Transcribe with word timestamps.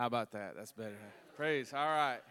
How 0.00 0.06
about 0.06 0.32
that? 0.32 0.54
That's 0.56 0.72
better. 0.72 0.96
Praise. 1.36 1.74
All 1.74 1.84
right. 1.84 2.22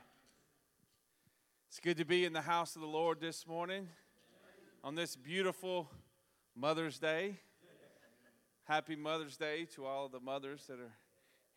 It's 1.68 1.80
good 1.80 1.98
to 1.98 2.04
be 2.04 2.26
in 2.26 2.34
the 2.34 2.42
house 2.42 2.76
of 2.76 2.82
the 2.82 2.88
Lord 2.88 3.22
this 3.22 3.46
morning 3.46 3.88
on 4.84 4.96
this 4.96 5.16
beautiful 5.16 5.88
Mother's 6.56 6.98
Day. 6.98 7.36
Happy 8.64 8.96
Mother's 8.96 9.38
Day 9.38 9.68
to 9.76 9.86
all 9.86 10.08
of 10.08 10.12
the 10.12 10.20
mothers 10.20 10.66
that 10.66 10.80
are 10.80 10.96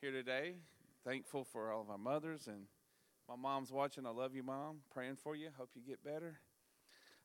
here 0.03 0.13
today. 0.13 0.57
Thankful 1.03 1.45
for 1.45 1.73
all 1.73 1.81
of 1.81 1.89
our 1.89 1.97
mothers 1.97 2.47
and 2.47 2.67
my 3.27 3.37
mom's 3.37 3.73
watching. 3.73 4.05
I 4.05 4.11
love 4.11 4.35
you, 4.35 4.43
mom. 4.43 4.81
Praying 4.93 5.17
for 5.17 5.35
you. 5.35 5.49
Hope 5.57 5.71
you 5.75 5.81
get 5.81 6.05
better. 6.05 6.41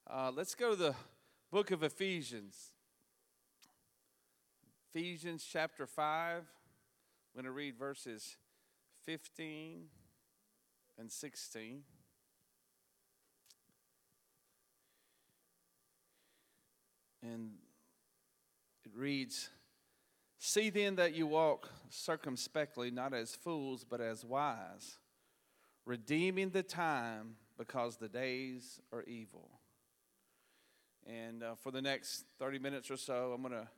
Uh, 0.09 0.31
let's 0.33 0.55
go 0.55 0.69
to 0.69 0.75
the 0.77 0.95
book 1.51 1.71
of 1.71 1.83
Ephesians. 1.83 2.71
Ephesians 4.95 5.45
chapter 5.51 5.85
5. 5.85 6.37
I'm 6.37 6.43
going 7.35 7.43
to 7.43 7.51
read 7.51 7.77
verses 7.77 8.37
15 9.07 9.85
and 10.99 11.09
16. 11.09 11.81
And 17.23 17.51
it 18.85 18.91
reads 18.93 19.49
See 20.39 20.69
then 20.69 20.97
that 20.97 21.15
you 21.15 21.25
walk 21.25 21.69
circumspectly, 21.89 22.91
not 22.91 23.13
as 23.13 23.33
fools, 23.33 23.85
but 23.89 24.01
as 24.01 24.25
wise, 24.25 24.97
redeeming 25.85 26.49
the 26.49 26.61
time 26.61 27.37
because 27.57 27.95
the 27.95 28.09
days 28.09 28.81
are 28.91 29.03
evil. 29.03 29.49
And 31.05 31.43
uh, 31.43 31.55
for 31.55 31.71
the 31.71 31.81
next 31.81 32.25
30 32.39 32.59
minutes 32.59 32.91
or 32.91 32.97
so, 32.97 33.31
I'm 33.33 33.41
going 33.41 33.53
to 33.53 33.69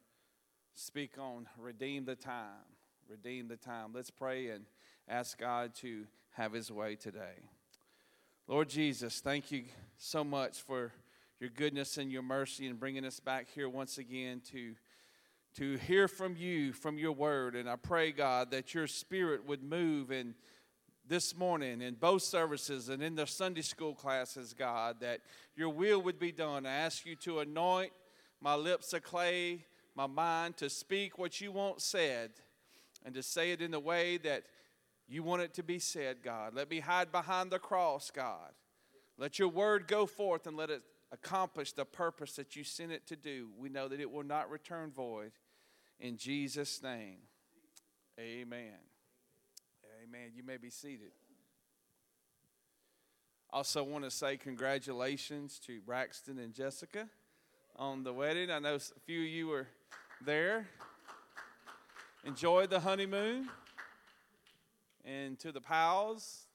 speak 0.73 1.19
on 1.19 1.47
redeem 1.59 2.05
the 2.05 2.15
time. 2.15 2.78
Redeem 3.09 3.47
the 3.47 3.57
time. 3.57 3.89
Let's 3.91 4.11
pray 4.11 4.49
and 4.49 4.65
ask 5.07 5.39
God 5.39 5.73
to 5.77 6.05
have 6.33 6.53
his 6.53 6.71
way 6.71 6.95
today. 6.95 7.49
Lord 8.47 8.69
Jesus, 8.69 9.19
thank 9.19 9.51
you 9.51 9.63
so 9.97 10.23
much 10.23 10.61
for 10.61 10.91
your 11.39 11.49
goodness 11.49 11.97
and 11.97 12.11
your 12.11 12.21
mercy 12.21 12.67
and 12.67 12.79
bringing 12.79 13.03
us 13.03 13.19
back 13.19 13.47
here 13.55 13.67
once 13.67 13.97
again 13.97 14.43
to, 14.51 14.75
to 15.55 15.77
hear 15.77 16.07
from 16.07 16.35
you, 16.37 16.71
from 16.71 16.99
your 16.99 17.13
word. 17.13 17.55
And 17.55 17.67
I 17.67 17.77
pray, 17.77 18.11
God, 18.11 18.51
that 18.51 18.75
your 18.75 18.85
spirit 18.85 19.43
would 19.47 19.63
move 19.63 20.11
in 20.11 20.35
this 21.07 21.35
morning 21.35 21.81
in 21.81 21.95
both 21.95 22.21
services 22.21 22.89
and 22.89 23.01
in 23.01 23.15
the 23.15 23.25
Sunday 23.25 23.63
school 23.63 23.95
classes, 23.95 24.53
God, 24.53 24.97
that 24.99 25.21
your 25.55 25.69
will 25.69 25.99
would 26.03 26.19
be 26.19 26.31
done. 26.31 26.67
I 26.67 26.73
ask 26.73 27.07
you 27.07 27.15
to 27.23 27.39
anoint 27.39 27.91
my 28.39 28.53
lips 28.53 28.93
of 28.93 29.01
clay, 29.01 29.65
my 29.95 30.05
mind 30.05 30.57
to 30.57 30.69
speak 30.69 31.17
what 31.17 31.41
you 31.41 31.51
want 31.51 31.81
said 31.81 32.33
and 33.05 33.13
to 33.15 33.23
say 33.23 33.51
it 33.51 33.61
in 33.61 33.71
the 33.71 33.79
way 33.79 34.17
that 34.17 34.43
you 35.07 35.23
want 35.23 35.41
it 35.41 35.53
to 35.55 35.63
be 35.63 35.79
said, 35.79 36.17
God. 36.23 36.53
Let 36.53 36.69
me 36.69 36.79
hide 36.79 37.11
behind 37.11 37.51
the 37.51 37.59
cross, 37.59 38.11
God. 38.11 38.51
Let 39.17 39.39
your 39.39 39.47
word 39.47 39.87
go 39.87 40.05
forth 40.05 40.45
and 40.47 40.55
let 40.55 40.69
it 40.69 40.81
accomplish 41.11 41.73
the 41.73 41.85
purpose 41.85 42.33
that 42.33 42.55
you 42.55 42.63
sent 42.63 42.91
it 42.91 43.07
to 43.07 43.15
do. 43.15 43.49
We 43.57 43.69
know 43.69 43.87
that 43.87 43.99
it 43.99 44.11
will 44.11 44.23
not 44.23 44.49
return 44.49 44.91
void. 44.91 45.31
In 45.99 46.17
Jesus' 46.17 46.81
name, 46.81 47.17
amen. 48.19 48.77
Amen. 50.03 50.31
You 50.35 50.43
may 50.43 50.57
be 50.57 50.69
seated. 50.69 51.11
Also, 53.51 53.83
want 53.83 54.03
to 54.03 54.11
say 54.11 54.37
congratulations 54.37 55.59
to 55.65 55.81
Braxton 55.81 56.37
and 56.37 56.53
Jessica 56.53 57.09
on 57.75 58.03
the 58.03 58.13
wedding. 58.13 58.51
I 58.51 58.59
know 58.59 58.75
a 58.75 58.99
few 59.05 59.21
of 59.21 59.27
you 59.27 59.47
were 59.47 59.67
there. 60.23 60.67
Enjoyed 62.25 62.69
the 62.69 62.81
honeymoon 62.81 63.47
and 65.05 65.39
to 65.39 65.53
the 65.53 65.61
pals, 65.61 66.47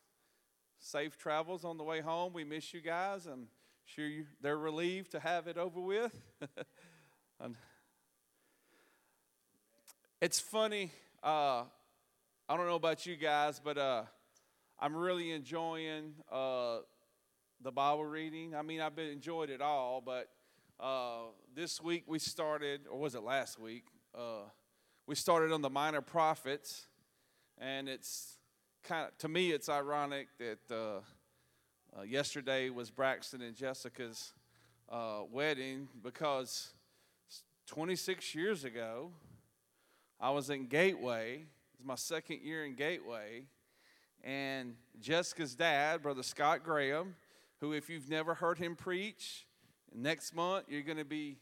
safe 0.79 1.17
travels 1.17 1.65
on 1.65 1.79
the 1.79 1.83
way 1.83 2.03
home. 2.03 2.35
We 2.35 2.45
miss 2.45 2.75
you 2.75 2.83
guys. 2.83 3.25
I'm 3.25 3.49
sure 3.87 4.07
you, 4.07 4.27
they're 4.43 4.59
relieved 4.59 5.13
to 5.13 5.21
have 5.21 5.47
it 5.47 5.57
over 5.57 5.81
with. 5.81 6.15
it's 10.21 10.39
funny. 10.39 10.93
Uh, 11.23 11.63
I 12.47 12.57
don't 12.59 12.67
know 12.67 12.75
about 12.75 13.07
you 13.07 13.17
guys, 13.17 13.59
but 13.59 13.79
uh, 13.79 14.03
I'm 14.79 14.95
really 14.95 15.31
enjoying 15.31 16.13
uh, 16.31 16.81
the 17.63 17.73
Bible 17.73 18.05
reading. 18.05 18.55
I 18.55 18.61
mean, 18.61 18.83
I've 18.83 18.95
been 18.95 19.09
enjoyed 19.09 19.49
it 19.49 19.63
all, 19.63 20.03
but 20.05 20.29
uh, 20.79 21.31
this 21.57 21.81
week 21.81 22.05
we 22.07 22.19
started, 22.19 22.83
or 22.91 22.99
was 22.99 23.15
it 23.15 23.23
last 23.23 23.59
week? 23.59 23.85
We 25.07 25.15
started 25.15 25.53
on 25.53 25.61
the 25.61 25.69
minor 25.69 26.01
prophets, 26.01 26.87
and 27.59 27.91
it's 27.91 28.39
kind 28.83 29.07
of 29.07 29.19
to 29.19 29.29
me 29.29 29.51
it's 29.51 29.69
ironic 29.69 30.29
that 30.39 30.75
uh, 30.75 31.01
uh, 31.99 32.03
yesterday 32.05 32.71
was 32.71 32.91
Braxton 32.91 33.43
and 33.43 33.55
Jessica's 33.55 34.33
uh, 34.89 35.21
wedding 35.31 35.89
because 36.03 36.73
26 37.67 38.35
years 38.35 38.65
ago 38.65 39.11
I 40.19 40.31
was 40.31 40.49
in 40.49 40.69
Gateway. 40.69 41.45
It's 41.75 41.85
my 41.85 41.97
second 41.97 42.41
year 42.41 42.65
in 42.65 42.75
Gateway, 42.75 43.43
and 44.23 44.75
Jessica's 45.03 45.55
dad, 45.55 46.01
Brother 46.01 46.23
Scott 46.23 46.65
Graham, 46.65 47.15
who 47.61 47.75
if 47.75 47.91
you've 47.91 48.09
never 48.09 48.33
heard 48.33 48.57
him 48.57 48.75
preach, 48.75 49.47
next 49.95 50.35
month 50.35 50.65
you're 50.71 50.81
going 50.81 50.97
to 50.97 51.05
be 51.05 51.37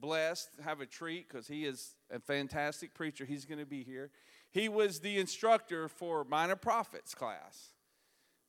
blessed, 0.00 0.50
have 0.64 0.80
a 0.80 0.86
treat 0.86 1.28
because 1.28 1.46
he 1.46 1.64
is 1.64 1.94
a 2.10 2.18
fantastic 2.18 2.94
preacher. 2.94 3.24
He's 3.24 3.44
going 3.44 3.58
to 3.58 3.66
be 3.66 3.82
here. 3.82 4.10
He 4.50 4.68
was 4.68 5.00
the 5.00 5.18
instructor 5.18 5.88
for 5.88 6.24
Minor 6.24 6.56
Prophets 6.56 7.14
class. 7.14 7.72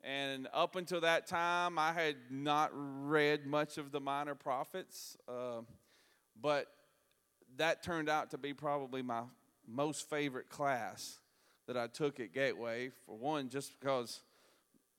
And 0.04 0.48
up 0.54 0.76
until 0.76 1.02
that 1.02 1.28
time, 1.28 1.78
I 1.78 1.92
had 1.92 2.16
not 2.30 2.72
read 2.74 3.46
much 3.46 3.78
of 3.78 3.92
the 3.92 4.00
Minor 4.00 4.36
Prophets, 4.36 5.18
uh, 5.28 5.62
but 6.40 6.68
that 7.58 7.84
turned 7.84 8.08
out 8.08 8.32
to 8.32 8.38
be 8.38 8.54
probably 8.54 9.02
my 9.02 9.24
most 9.68 10.10
favorite 10.10 10.50
class 10.50 11.20
that 11.68 11.76
I 11.76 11.88
took 11.88 12.20
at 12.20 12.34
Gateway. 12.34 12.92
For 13.06 13.18
one, 13.18 13.50
just 13.50 13.78
because 13.78 14.22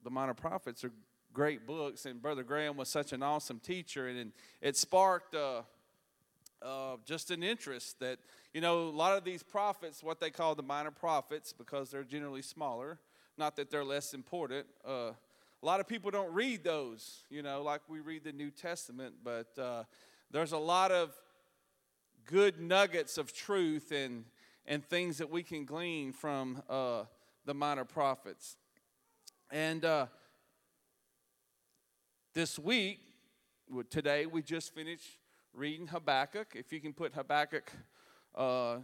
the 0.03 0.09
Minor 0.09 0.33
Prophets 0.33 0.83
are 0.83 0.91
great 1.33 1.65
books, 1.65 2.05
and 2.05 2.21
Brother 2.21 2.43
Graham 2.43 2.77
was 2.77 2.89
such 2.89 3.13
an 3.13 3.23
awesome 3.23 3.59
teacher, 3.59 4.07
and 4.07 4.31
it 4.61 4.77
sparked. 4.77 5.33
Uh, 5.33 5.61
uh, 6.61 6.97
just 7.05 7.31
an 7.31 7.43
interest 7.43 7.99
that, 7.99 8.19
you 8.53 8.61
know, 8.61 8.89
a 8.89 8.89
lot 8.89 9.17
of 9.17 9.23
these 9.23 9.43
prophets, 9.43 10.03
what 10.03 10.19
they 10.19 10.29
call 10.29 10.55
the 10.55 10.63
minor 10.63 10.91
prophets, 10.91 11.53
because 11.53 11.89
they're 11.89 12.03
generally 12.03 12.41
smaller, 12.41 12.99
not 13.37 13.55
that 13.55 13.69
they're 13.69 13.85
less 13.85 14.13
important. 14.13 14.65
Uh, 14.85 15.11
a 15.61 15.65
lot 15.65 15.79
of 15.79 15.87
people 15.87 16.11
don't 16.11 16.33
read 16.33 16.63
those, 16.63 17.23
you 17.29 17.41
know, 17.41 17.61
like 17.61 17.81
we 17.87 17.99
read 17.99 18.23
the 18.23 18.31
New 18.31 18.51
Testament, 18.51 19.15
but 19.23 19.57
uh, 19.57 19.83
there's 20.31 20.51
a 20.51 20.57
lot 20.57 20.91
of 20.91 21.13
good 22.25 22.61
nuggets 22.61 23.17
of 23.17 23.33
truth 23.33 23.91
and, 23.91 24.25
and 24.65 24.85
things 24.85 25.17
that 25.17 25.29
we 25.29 25.43
can 25.43 25.65
glean 25.65 26.13
from 26.13 26.61
uh, 26.69 27.03
the 27.45 27.53
minor 27.53 27.85
prophets. 27.85 28.55
And 29.51 29.83
uh, 29.83 30.05
this 32.33 32.59
week, 32.59 32.99
today, 33.89 34.27
we 34.27 34.41
just 34.41 34.73
finished 34.73 35.17
reading 35.53 35.87
Habakkuk. 35.87 36.53
If 36.55 36.71
you 36.71 36.79
can 36.79 36.93
put 36.93 37.13
Habakkuk 37.13 37.71
uh, 38.35 38.77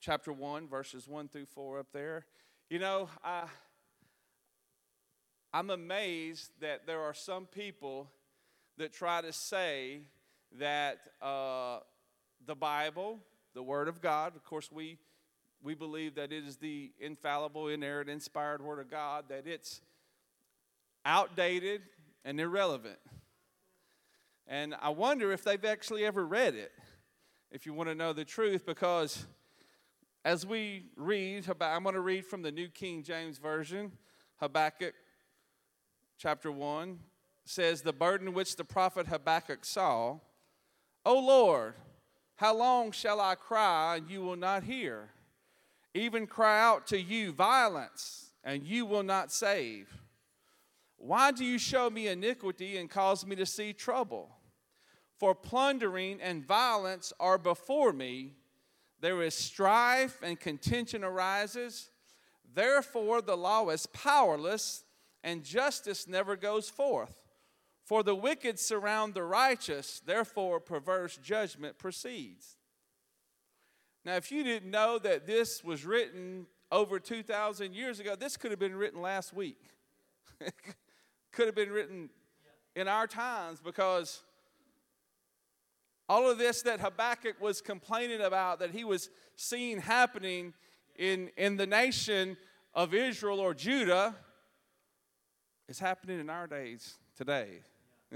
chapter 0.00 0.32
1, 0.32 0.68
verses 0.68 1.08
1 1.08 1.28
through 1.28 1.46
4 1.46 1.80
up 1.80 1.86
there. 1.92 2.26
You 2.68 2.78
know, 2.78 3.08
I, 3.24 3.44
I'm 5.52 5.70
amazed 5.70 6.50
that 6.60 6.86
there 6.86 7.00
are 7.00 7.14
some 7.14 7.46
people 7.46 8.10
that 8.78 8.92
try 8.92 9.20
to 9.20 9.32
say 9.32 10.00
that 10.58 10.98
uh, 11.20 11.80
the 12.46 12.54
Bible, 12.54 13.18
the 13.54 13.62
Word 13.62 13.88
of 13.88 14.00
God, 14.00 14.36
of 14.36 14.44
course, 14.44 14.70
we, 14.70 14.98
we 15.62 15.74
believe 15.74 16.14
that 16.16 16.32
it 16.32 16.44
is 16.44 16.56
the 16.56 16.92
infallible, 16.98 17.68
inerrant, 17.68 18.10
inspired 18.10 18.62
Word 18.62 18.80
of 18.80 18.90
God, 18.90 19.26
that 19.28 19.46
it's 19.46 19.80
outdated 21.04 21.82
and 22.24 22.40
irrelevant. 22.40 22.98
And 24.46 24.74
I 24.80 24.90
wonder 24.90 25.32
if 25.32 25.44
they've 25.44 25.64
actually 25.64 26.04
ever 26.04 26.26
read 26.26 26.54
it, 26.54 26.72
if 27.50 27.66
you 27.66 27.74
want 27.74 27.88
to 27.88 27.94
know 27.94 28.12
the 28.12 28.24
truth, 28.24 28.66
because 28.66 29.26
as 30.24 30.46
we 30.46 30.86
read, 30.96 31.46
I'm 31.60 31.82
going 31.82 31.94
to 31.94 32.00
read 32.00 32.26
from 32.26 32.42
the 32.42 32.52
New 32.52 32.68
King 32.68 33.02
James 33.02 33.38
Version, 33.38 33.92
Habakkuk 34.38 34.94
chapter 36.18 36.52
1 36.52 36.98
says, 37.44 37.82
The 37.82 37.92
burden 37.92 38.32
which 38.32 38.56
the 38.56 38.64
prophet 38.64 39.06
Habakkuk 39.06 39.64
saw, 39.64 40.18
O 41.04 41.18
Lord, 41.18 41.74
how 42.36 42.56
long 42.56 42.92
shall 42.92 43.20
I 43.20 43.34
cry 43.34 43.96
and 43.96 44.08
you 44.08 44.22
will 44.22 44.36
not 44.36 44.62
hear? 44.62 45.10
Even 45.94 46.26
cry 46.26 46.60
out 46.60 46.86
to 46.88 47.00
you 47.00 47.32
violence 47.32 48.30
and 48.44 48.64
you 48.64 48.86
will 48.86 49.02
not 49.02 49.32
save. 49.32 49.96
Why 51.04 51.32
do 51.32 51.44
you 51.44 51.58
show 51.58 51.90
me 51.90 52.06
iniquity 52.06 52.76
and 52.76 52.88
cause 52.88 53.26
me 53.26 53.34
to 53.34 53.44
see 53.44 53.72
trouble? 53.72 54.30
For 55.18 55.34
plundering 55.34 56.20
and 56.20 56.46
violence 56.46 57.12
are 57.18 57.38
before 57.38 57.92
me. 57.92 58.34
There 59.00 59.20
is 59.20 59.34
strife 59.34 60.22
and 60.22 60.38
contention 60.38 61.02
arises. 61.02 61.90
Therefore, 62.54 63.20
the 63.20 63.36
law 63.36 63.68
is 63.70 63.86
powerless, 63.86 64.84
and 65.24 65.42
justice 65.42 66.06
never 66.06 66.36
goes 66.36 66.70
forth. 66.70 67.16
For 67.84 68.04
the 68.04 68.14
wicked 68.14 68.60
surround 68.60 69.14
the 69.14 69.24
righteous, 69.24 70.00
therefore, 70.06 70.60
perverse 70.60 71.16
judgment 71.16 71.78
proceeds. 71.78 72.58
Now, 74.04 74.14
if 74.14 74.30
you 74.30 74.44
didn't 74.44 74.70
know 74.70 75.00
that 75.00 75.26
this 75.26 75.64
was 75.64 75.84
written 75.84 76.46
over 76.70 77.00
2,000 77.00 77.74
years 77.74 77.98
ago, 77.98 78.14
this 78.14 78.36
could 78.36 78.52
have 78.52 78.60
been 78.60 78.76
written 78.76 79.02
last 79.02 79.34
week. 79.34 79.58
could 81.32 81.46
have 81.46 81.54
been 81.54 81.70
written 81.70 82.10
in 82.76 82.88
our 82.88 83.06
times 83.06 83.60
because 83.60 84.22
all 86.08 86.30
of 86.30 86.38
this 86.38 86.62
that 86.62 86.80
Habakkuk 86.80 87.40
was 87.40 87.60
complaining 87.60 88.20
about, 88.20 88.58
that 88.58 88.70
he 88.70 88.84
was 88.84 89.08
seeing 89.36 89.78
happening 89.80 90.52
in, 90.96 91.30
in 91.36 91.56
the 91.56 91.66
nation 91.66 92.36
of 92.74 92.94
Israel 92.94 93.40
or 93.40 93.54
Judah, 93.54 94.14
is 95.68 95.78
happening 95.78 96.20
in 96.20 96.28
our 96.28 96.46
days 96.46 96.98
today. 97.16 97.60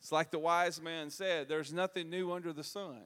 it's 0.00 0.10
like 0.10 0.30
the 0.30 0.38
wise 0.38 0.80
man 0.80 1.10
said 1.10 1.48
there's 1.48 1.72
nothing 1.72 2.08
new 2.08 2.32
under 2.32 2.52
the 2.52 2.64
sun. 2.64 3.02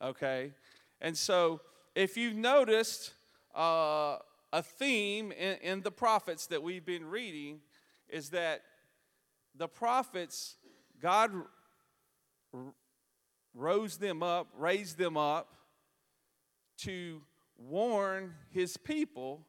Okay? 0.00 0.52
And 1.00 1.16
so, 1.16 1.60
if 1.94 2.16
you've 2.16 2.36
noticed 2.36 3.12
uh, 3.54 4.18
a 4.52 4.62
theme 4.62 5.32
in, 5.32 5.56
in 5.62 5.80
the 5.82 5.90
prophets 5.90 6.46
that 6.46 6.62
we've 6.62 6.86
been 6.86 7.06
reading, 7.06 7.60
is 8.08 8.30
that 8.30 8.62
the 9.54 9.68
prophets, 9.68 10.56
God 11.00 11.32
rose 13.54 13.98
them 13.98 14.22
up, 14.22 14.48
raised 14.56 14.98
them 14.98 15.16
up 15.16 15.54
to 16.78 17.20
warn 17.58 18.34
his 18.50 18.76
people 18.76 19.44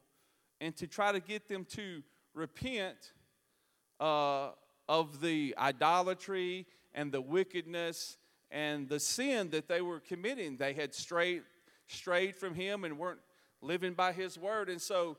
and 0.60 0.76
to 0.76 0.86
try 0.86 1.12
to 1.12 1.20
get 1.20 1.48
them 1.48 1.64
to 1.64 2.02
repent 2.34 3.12
uh, 4.00 4.50
of 4.88 5.20
the 5.20 5.54
idolatry 5.56 6.66
and 6.92 7.12
the 7.12 7.20
wickedness 7.20 8.18
and 8.50 8.88
the 8.88 8.98
sin 8.98 9.50
that 9.50 9.68
they 9.68 9.80
were 9.80 10.00
committing. 10.00 10.56
They 10.56 10.72
had 10.72 10.92
strayed, 10.92 11.42
strayed 11.86 12.34
from 12.34 12.54
him 12.54 12.84
and 12.84 12.98
weren't 12.98 13.20
living 13.62 13.94
by 13.94 14.12
his 14.12 14.38
word. 14.38 14.68
And 14.68 14.80
so 14.80 15.16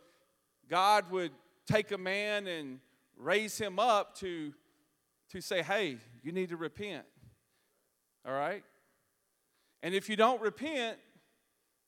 God 0.69 1.09
would 1.11 1.31
take 1.65 1.91
a 1.91 1.97
man 1.97 2.47
and 2.47 2.79
raise 3.17 3.57
him 3.57 3.79
up 3.79 4.15
to, 4.17 4.53
to 5.29 5.41
say, 5.41 5.61
hey, 5.61 5.97
you 6.23 6.31
need 6.31 6.49
to 6.49 6.57
repent. 6.57 7.05
All 8.25 8.33
right? 8.33 8.63
And 9.83 9.93
if 9.93 10.09
you 10.09 10.15
don't 10.15 10.41
repent, 10.41 10.97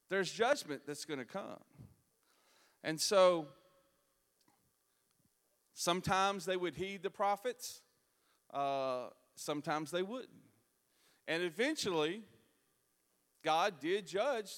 there's 0.09 0.31
judgment 0.31 0.81
that's 0.85 1.05
going 1.05 1.19
to 1.19 1.25
come. 1.25 1.59
And 2.83 2.99
so 2.99 3.47
sometimes 5.73 6.45
they 6.45 6.57
would 6.57 6.75
heed 6.75 7.03
the 7.03 7.09
prophets, 7.09 7.81
uh, 8.53 9.07
sometimes 9.35 9.91
they 9.91 10.03
wouldn't. 10.03 10.29
And 11.27 11.41
eventually, 11.41 12.21
God 13.43 13.79
did 13.79 14.05
judge 14.07 14.51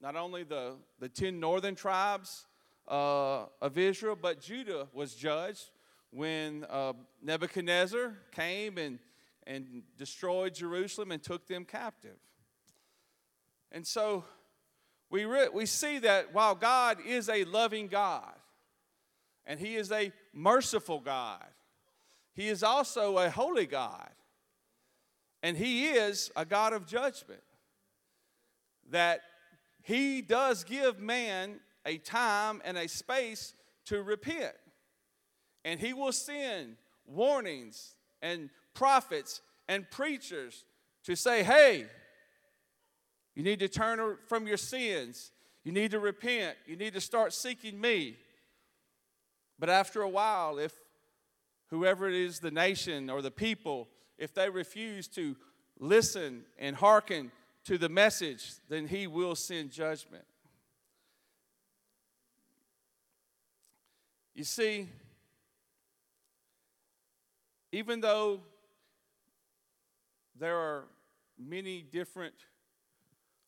not 0.00 0.16
only 0.16 0.44
the, 0.44 0.74
the 0.98 1.08
10 1.08 1.40
northern 1.40 1.74
tribes 1.74 2.46
uh, 2.88 3.46
of 3.60 3.78
Israel, 3.78 4.16
but 4.20 4.40
Judah 4.40 4.88
was 4.92 5.14
judged 5.14 5.70
when 6.10 6.64
uh, 6.70 6.92
Nebuchadnezzar 7.22 8.14
came 8.32 8.78
and, 8.78 8.98
and 9.46 9.82
destroyed 9.98 10.54
Jerusalem 10.54 11.12
and 11.12 11.22
took 11.22 11.46
them 11.46 11.64
captive. 11.64 12.16
And 13.72 13.86
so 13.86 14.24
we, 15.10 15.24
re- 15.24 15.48
we 15.52 15.66
see 15.66 15.98
that 16.00 16.32
while 16.32 16.54
God 16.54 16.98
is 17.04 17.28
a 17.28 17.44
loving 17.44 17.88
God 17.88 18.34
and 19.44 19.58
He 19.58 19.76
is 19.76 19.92
a 19.92 20.12
merciful 20.32 21.00
God, 21.00 21.44
He 22.34 22.48
is 22.48 22.62
also 22.62 23.18
a 23.18 23.30
holy 23.30 23.66
God. 23.66 24.10
And 25.42 25.56
He 25.56 25.88
is 25.88 26.30
a 26.34 26.44
God 26.44 26.72
of 26.72 26.86
judgment. 26.86 27.42
That 28.90 29.20
He 29.86 30.20
does 30.20 30.64
give 30.64 30.98
man 30.98 31.60
a 31.84 31.98
time 31.98 32.60
and 32.64 32.76
a 32.76 32.88
space 32.88 33.54
to 33.84 34.02
repent. 34.02 34.56
And 35.64 35.78
He 35.78 35.92
will 35.92 36.10
send 36.10 36.74
warnings 37.06 37.94
and 38.20 38.50
prophets 38.74 39.42
and 39.68 39.88
preachers 39.88 40.64
to 41.04 41.14
say, 41.14 41.44
hey, 41.44 41.86
you 43.36 43.44
need 43.44 43.60
to 43.60 43.68
turn 43.68 44.16
from 44.26 44.48
your 44.48 44.56
sins. 44.56 45.30
You 45.62 45.70
need 45.70 45.92
to 45.92 46.00
repent. 46.00 46.56
You 46.66 46.74
need 46.74 46.94
to 46.94 47.00
start 47.00 47.32
seeking 47.32 47.80
me. 47.80 48.16
But 49.56 49.70
after 49.70 50.02
a 50.02 50.08
while, 50.08 50.58
if 50.58 50.72
whoever 51.68 52.08
it 52.08 52.14
is, 52.14 52.40
the 52.40 52.50
nation 52.50 53.08
or 53.08 53.22
the 53.22 53.30
people, 53.30 53.86
if 54.18 54.34
they 54.34 54.50
refuse 54.50 55.06
to 55.08 55.36
listen 55.78 56.42
and 56.58 56.74
hearken 56.74 57.30
to 57.66 57.76
the 57.76 57.88
message, 57.88 58.52
then 58.68 58.86
he 58.86 59.08
will 59.08 59.34
send 59.34 59.72
judgment. 59.72 60.24
You 64.34 64.44
see, 64.44 64.88
even 67.72 68.00
though 68.00 68.40
there 70.38 70.56
are 70.56 70.84
many 71.36 71.82
different 71.82 72.34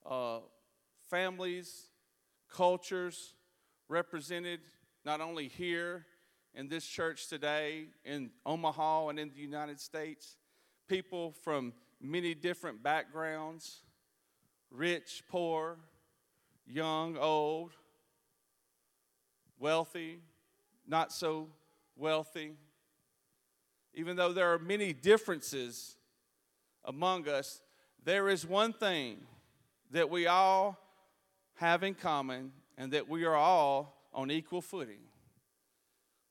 uh, 0.04 0.40
families, 1.08 1.86
cultures 2.50 3.34
represented 3.88 4.60
not 5.04 5.20
only 5.20 5.46
here 5.46 6.06
in 6.54 6.66
this 6.66 6.84
church 6.84 7.28
today, 7.28 7.86
in 8.04 8.30
Omaha, 8.44 9.10
and 9.10 9.18
in 9.20 9.28
the 9.28 9.40
United 9.40 9.78
States. 9.78 10.38
People 10.88 11.32
from 11.44 11.72
many 12.00 12.34
different 12.34 12.82
backgrounds 12.82 13.82
rich, 14.70 15.22
poor, 15.28 15.78
young, 16.66 17.16
old, 17.16 17.72
wealthy, 19.58 20.20
not 20.86 21.12
so 21.12 21.48
wealthy. 21.96 22.52
Even 23.94 24.16
though 24.16 24.32
there 24.32 24.52
are 24.52 24.58
many 24.58 24.92
differences 24.92 25.96
among 26.84 27.28
us, 27.28 27.60
there 28.04 28.28
is 28.28 28.46
one 28.46 28.72
thing 28.72 29.18
that 29.90 30.08
we 30.08 30.26
all 30.26 30.78
have 31.54 31.82
in 31.82 31.94
common 31.94 32.52
and 32.76 32.92
that 32.92 33.08
we 33.08 33.24
are 33.24 33.34
all 33.34 34.08
on 34.14 34.30
equal 34.30 34.62
footing. 34.62 35.00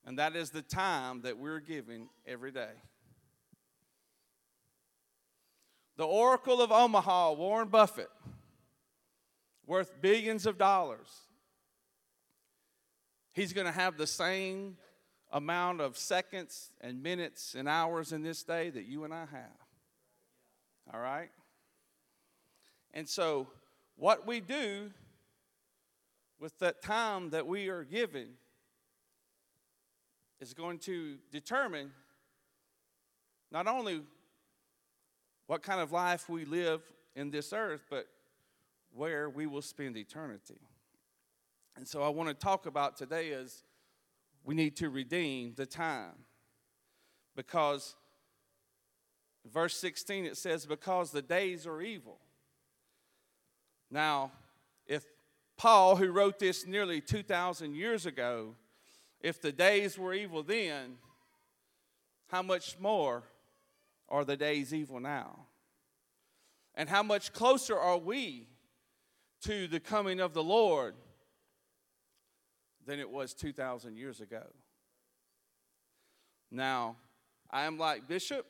And 0.06 0.18
that 0.18 0.34
is 0.34 0.50
the 0.50 0.62
time 0.62 1.20
that 1.22 1.36
we're 1.36 1.60
giving 1.60 2.08
every 2.26 2.50
day. 2.50 2.70
The 5.98 6.06
Oracle 6.06 6.62
of 6.62 6.70
Omaha, 6.70 7.32
Warren 7.32 7.66
Buffett, 7.66 8.08
worth 9.66 10.00
billions 10.00 10.46
of 10.46 10.56
dollars. 10.56 11.08
He's 13.32 13.52
going 13.52 13.66
to 13.66 13.72
have 13.72 13.96
the 13.96 14.06
same 14.06 14.76
amount 15.32 15.80
of 15.80 15.98
seconds 15.98 16.70
and 16.80 17.02
minutes 17.02 17.56
and 17.58 17.68
hours 17.68 18.12
in 18.12 18.22
this 18.22 18.44
day 18.44 18.70
that 18.70 18.84
you 18.84 19.02
and 19.02 19.12
I 19.12 19.26
have. 19.26 19.58
All 20.94 21.00
right? 21.00 21.30
And 22.94 23.08
so, 23.08 23.48
what 23.96 24.24
we 24.24 24.38
do 24.38 24.92
with 26.38 26.56
that 26.60 26.80
time 26.80 27.30
that 27.30 27.48
we 27.48 27.70
are 27.70 27.82
given 27.82 28.28
is 30.40 30.54
going 30.54 30.78
to 30.78 31.16
determine 31.32 31.90
not 33.50 33.66
only 33.66 34.02
what 35.48 35.62
kind 35.62 35.80
of 35.80 35.90
life 35.90 36.28
we 36.28 36.44
live 36.44 36.82
in 37.16 37.30
this 37.30 37.54
earth, 37.54 37.86
but 37.90 38.06
where 38.92 39.30
we 39.30 39.46
will 39.46 39.62
spend 39.62 39.96
eternity. 39.96 40.60
And 41.74 41.88
so 41.88 42.02
I 42.02 42.10
want 42.10 42.28
to 42.28 42.34
talk 42.34 42.66
about 42.66 42.98
today 42.98 43.28
is 43.28 43.64
we 44.44 44.54
need 44.54 44.76
to 44.76 44.90
redeem 44.90 45.54
the 45.56 45.64
time. 45.64 46.12
Because 47.34 47.94
verse 49.50 49.74
16 49.78 50.26
it 50.26 50.36
says, 50.36 50.66
Because 50.66 51.12
the 51.12 51.22
days 51.22 51.66
are 51.66 51.80
evil. 51.80 52.18
Now, 53.90 54.32
if 54.86 55.04
Paul, 55.56 55.96
who 55.96 56.12
wrote 56.12 56.38
this 56.38 56.66
nearly 56.66 57.00
2,000 57.00 57.74
years 57.74 58.04
ago, 58.04 58.54
if 59.20 59.40
the 59.40 59.52
days 59.52 59.98
were 59.98 60.12
evil 60.12 60.42
then, 60.42 60.98
how 62.26 62.42
much 62.42 62.78
more 62.78 63.22
are 64.08 64.24
the 64.24 64.36
days 64.36 64.72
evil 64.72 65.00
now? 65.00 65.46
And 66.74 66.88
how 66.88 67.02
much 67.02 67.32
closer 67.32 67.76
are 67.76 67.98
we 67.98 68.46
to 69.42 69.66
the 69.66 69.80
coming 69.80 70.20
of 70.20 70.32
the 70.32 70.42
Lord 70.42 70.94
than 72.86 73.00
it 73.00 73.10
was 73.10 73.34
2,000 73.34 73.96
years 73.96 74.20
ago? 74.20 74.44
Now, 76.50 76.96
I 77.50 77.64
am 77.64 77.78
like 77.78 78.08
Bishop. 78.08 78.46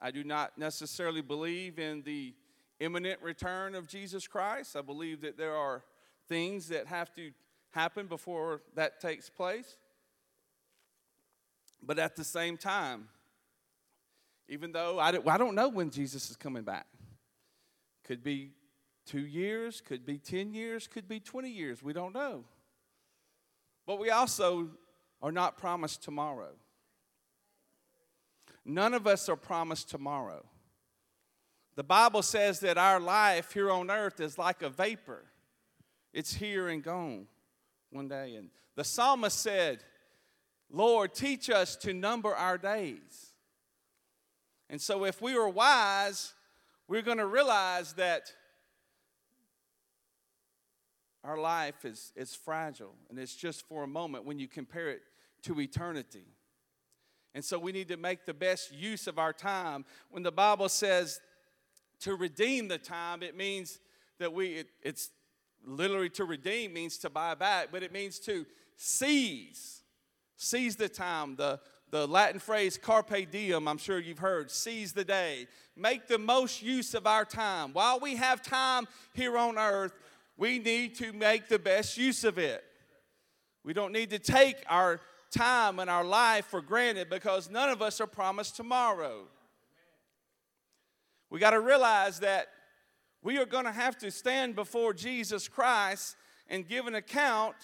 I 0.00 0.10
do 0.10 0.24
not 0.24 0.56
necessarily 0.56 1.20
believe 1.20 1.78
in 1.78 2.02
the 2.02 2.34
imminent 2.80 3.20
return 3.22 3.74
of 3.74 3.86
Jesus 3.86 4.26
Christ. 4.26 4.76
I 4.76 4.82
believe 4.82 5.20
that 5.20 5.36
there 5.36 5.54
are 5.54 5.84
things 6.28 6.68
that 6.68 6.86
have 6.86 7.14
to 7.14 7.30
happen 7.70 8.06
before 8.06 8.62
that 8.74 9.00
takes 9.00 9.28
place. 9.28 9.76
But 11.82 11.98
at 11.98 12.16
the 12.16 12.24
same 12.24 12.56
time, 12.56 13.08
even 14.48 14.72
though 14.72 14.98
I 14.98 15.12
don't, 15.12 15.26
I 15.28 15.38
don't 15.38 15.54
know 15.54 15.68
when 15.68 15.90
Jesus 15.90 16.30
is 16.30 16.36
coming 16.36 16.62
back, 16.62 16.86
could 18.04 18.22
be 18.22 18.50
two 19.06 19.26
years, 19.26 19.80
could 19.80 20.04
be 20.04 20.18
10 20.18 20.52
years, 20.54 20.86
could 20.86 21.08
be 21.08 21.20
20 21.20 21.50
years, 21.50 21.82
we 21.82 21.92
don't 21.92 22.14
know. 22.14 22.44
But 23.86 23.98
we 23.98 24.10
also 24.10 24.70
are 25.20 25.32
not 25.32 25.56
promised 25.56 26.02
tomorrow. 26.02 26.52
None 28.64 28.94
of 28.94 29.06
us 29.06 29.28
are 29.28 29.36
promised 29.36 29.90
tomorrow. 29.90 30.44
The 31.74 31.82
Bible 31.82 32.22
says 32.22 32.60
that 32.60 32.78
our 32.78 33.00
life 33.00 33.52
here 33.52 33.70
on 33.70 33.90
earth 33.90 34.20
is 34.20 34.38
like 34.38 34.62
a 34.62 34.68
vapor, 34.68 35.24
it's 36.12 36.34
here 36.34 36.68
and 36.68 36.82
gone 36.82 37.26
one 37.90 38.08
day. 38.08 38.34
And 38.36 38.50
the 38.76 38.84
psalmist 38.84 39.38
said, 39.38 39.82
Lord, 40.70 41.14
teach 41.14 41.50
us 41.50 41.76
to 41.76 41.92
number 41.92 42.34
our 42.34 42.58
days. 42.58 43.31
And 44.70 44.80
so, 44.80 45.04
if 45.04 45.20
we 45.20 45.34
were 45.34 45.48
wise, 45.48 46.32
we're 46.88 47.02
going 47.02 47.18
to 47.18 47.26
realize 47.26 47.92
that 47.94 48.32
our 51.24 51.38
life 51.38 51.84
is, 51.84 52.12
is 52.16 52.34
fragile 52.34 52.94
and 53.08 53.18
it's 53.18 53.34
just 53.34 53.66
for 53.68 53.84
a 53.84 53.86
moment 53.86 54.24
when 54.24 54.38
you 54.38 54.48
compare 54.48 54.90
it 54.90 55.02
to 55.42 55.60
eternity. 55.60 56.26
And 57.34 57.44
so 57.44 57.58
we 57.58 57.72
need 57.72 57.88
to 57.88 57.96
make 57.96 58.26
the 58.26 58.34
best 58.34 58.72
use 58.72 59.06
of 59.06 59.18
our 59.18 59.32
time. 59.32 59.84
When 60.10 60.22
the 60.22 60.32
Bible 60.32 60.68
says 60.68 61.20
to 62.00 62.14
redeem 62.14 62.68
the 62.68 62.78
time, 62.78 63.22
it 63.22 63.36
means 63.36 63.78
that 64.18 64.32
we, 64.32 64.48
it, 64.48 64.68
it's 64.82 65.10
literally 65.64 66.10
to 66.10 66.24
redeem 66.24 66.72
means 66.72 66.98
to 66.98 67.10
buy 67.10 67.34
back, 67.34 67.68
but 67.72 67.82
it 67.82 67.92
means 67.92 68.18
to 68.20 68.44
seize. 68.76 69.82
Seize 70.36 70.76
the 70.76 70.88
time. 70.88 71.36
The, 71.36 71.60
the 71.92 72.08
Latin 72.08 72.40
phrase 72.40 72.78
carpe 72.78 73.30
diem, 73.30 73.68
I'm 73.68 73.78
sure 73.78 73.98
you've 73.98 74.18
heard, 74.18 74.50
seize 74.50 74.94
the 74.94 75.04
day. 75.04 75.46
Make 75.76 76.08
the 76.08 76.18
most 76.18 76.62
use 76.62 76.94
of 76.94 77.06
our 77.06 77.26
time. 77.26 77.74
While 77.74 78.00
we 78.00 78.16
have 78.16 78.42
time 78.42 78.88
here 79.12 79.36
on 79.36 79.58
earth, 79.58 79.92
we 80.38 80.58
need 80.58 80.96
to 80.96 81.12
make 81.12 81.48
the 81.48 81.58
best 81.58 81.98
use 81.98 82.24
of 82.24 82.38
it. 82.38 82.64
We 83.62 83.74
don't 83.74 83.92
need 83.92 84.08
to 84.10 84.18
take 84.18 84.56
our 84.68 85.00
time 85.30 85.78
and 85.78 85.90
our 85.90 86.02
life 86.02 86.46
for 86.46 86.62
granted 86.62 87.10
because 87.10 87.50
none 87.50 87.68
of 87.68 87.82
us 87.82 88.00
are 88.00 88.06
promised 88.06 88.56
tomorrow. 88.56 89.24
We 91.28 91.40
got 91.40 91.50
to 91.50 91.60
realize 91.60 92.20
that 92.20 92.48
we 93.22 93.36
are 93.36 93.46
going 93.46 93.66
to 93.66 93.72
have 93.72 93.98
to 93.98 94.10
stand 94.10 94.54
before 94.54 94.94
Jesus 94.94 95.46
Christ 95.46 96.16
and 96.48 96.66
give 96.66 96.86
an 96.86 96.94
account 96.94 97.56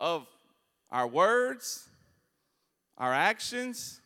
of 0.00 0.26
our 0.90 1.06
words, 1.06 1.88
our 2.98 3.12
actions, 3.12 4.00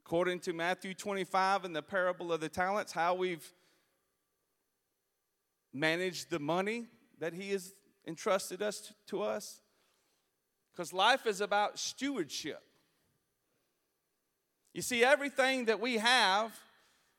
according 0.00 0.40
to 0.40 0.52
Matthew 0.52 0.94
25 0.94 1.64
and 1.64 1.74
the 1.74 1.82
parable 1.82 2.32
of 2.32 2.40
the 2.40 2.48
talents, 2.48 2.92
how 2.92 3.14
we've 3.14 3.52
managed 5.72 6.30
the 6.30 6.38
money 6.38 6.86
that 7.18 7.32
He 7.32 7.50
has 7.50 7.74
entrusted 8.06 8.62
us 8.62 8.92
to 9.08 9.22
us. 9.22 9.60
Because 10.72 10.92
life 10.92 11.26
is 11.26 11.40
about 11.40 11.78
stewardship. 11.78 12.62
You 14.74 14.82
see, 14.82 15.02
everything 15.02 15.64
that 15.66 15.80
we 15.80 15.96
have 15.96 16.52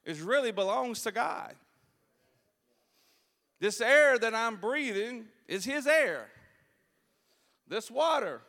is 0.06 0.22
really 0.22 0.52
belongs 0.52 1.02
to 1.04 1.12
God. 1.12 1.56
This 3.60 3.82
air 3.82 4.20
that 4.20 4.36
I'm 4.36 4.58
breathing 4.58 5.26
is 5.48 5.66
His 5.66 5.88
air. 5.88 6.28
This 7.68 7.90
water, 7.90 8.42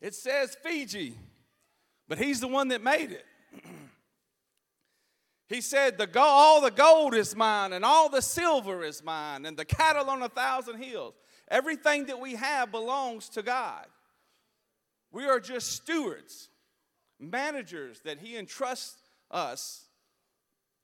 it 0.00 0.14
says 0.14 0.56
Fiji, 0.62 1.14
but 2.08 2.18
He's 2.18 2.40
the 2.40 2.48
one 2.48 2.68
that 2.68 2.82
made 2.82 3.10
it. 3.12 3.24
he 5.48 5.60
said, 5.60 5.98
the 5.98 6.06
gold, 6.06 6.26
All 6.26 6.60
the 6.60 6.70
gold 6.70 7.14
is 7.14 7.34
mine, 7.34 7.72
and 7.72 7.84
all 7.84 8.08
the 8.08 8.22
silver 8.22 8.84
is 8.84 9.02
mine, 9.02 9.46
and 9.46 9.56
the 9.56 9.64
cattle 9.64 10.08
on 10.10 10.22
a 10.22 10.28
thousand 10.28 10.82
hills. 10.82 11.14
Everything 11.50 12.06
that 12.06 12.20
we 12.20 12.34
have 12.34 12.70
belongs 12.70 13.28
to 13.30 13.42
God. 13.42 13.86
We 15.10 15.24
are 15.24 15.40
just 15.40 15.72
stewards, 15.72 16.50
managers 17.18 18.00
that 18.00 18.18
He 18.18 18.36
entrusts 18.36 18.96
us, 19.30 19.86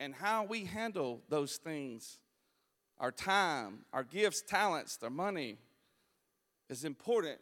and 0.01 0.15
how 0.15 0.45
we 0.45 0.65
handle 0.65 1.21
those 1.29 1.57
things, 1.57 2.19
our 2.99 3.13
time, 3.13 3.81
our 3.93 4.03
gifts, 4.03 4.43
talents, 4.43 4.99
our 5.03 5.11
money, 5.11 5.59
is 6.69 6.85
important 6.85 7.39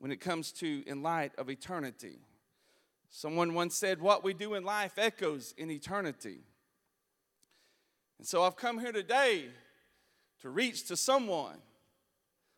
when 0.00 0.10
it 0.10 0.20
comes 0.20 0.50
to 0.50 0.82
in 0.86 1.02
light 1.02 1.32
of 1.38 1.48
eternity. 1.48 2.18
Someone 3.08 3.54
once 3.54 3.76
said, 3.76 4.00
What 4.00 4.24
we 4.24 4.34
do 4.34 4.54
in 4.54 4.64
life 4.64 4.98
echoes 4.98 5.54
in 5.56 5.70
eternity. 5.70 6.40
And 8.18 8.26
so 8.26 8.42
I've 8.42 8.56
come 8.56 8.80
here 8.80 8.92
today 8.92 9.46
to 10.42 10.50
reach 10.50 10.88
to 10.88 10.96
someone 10.96 11.56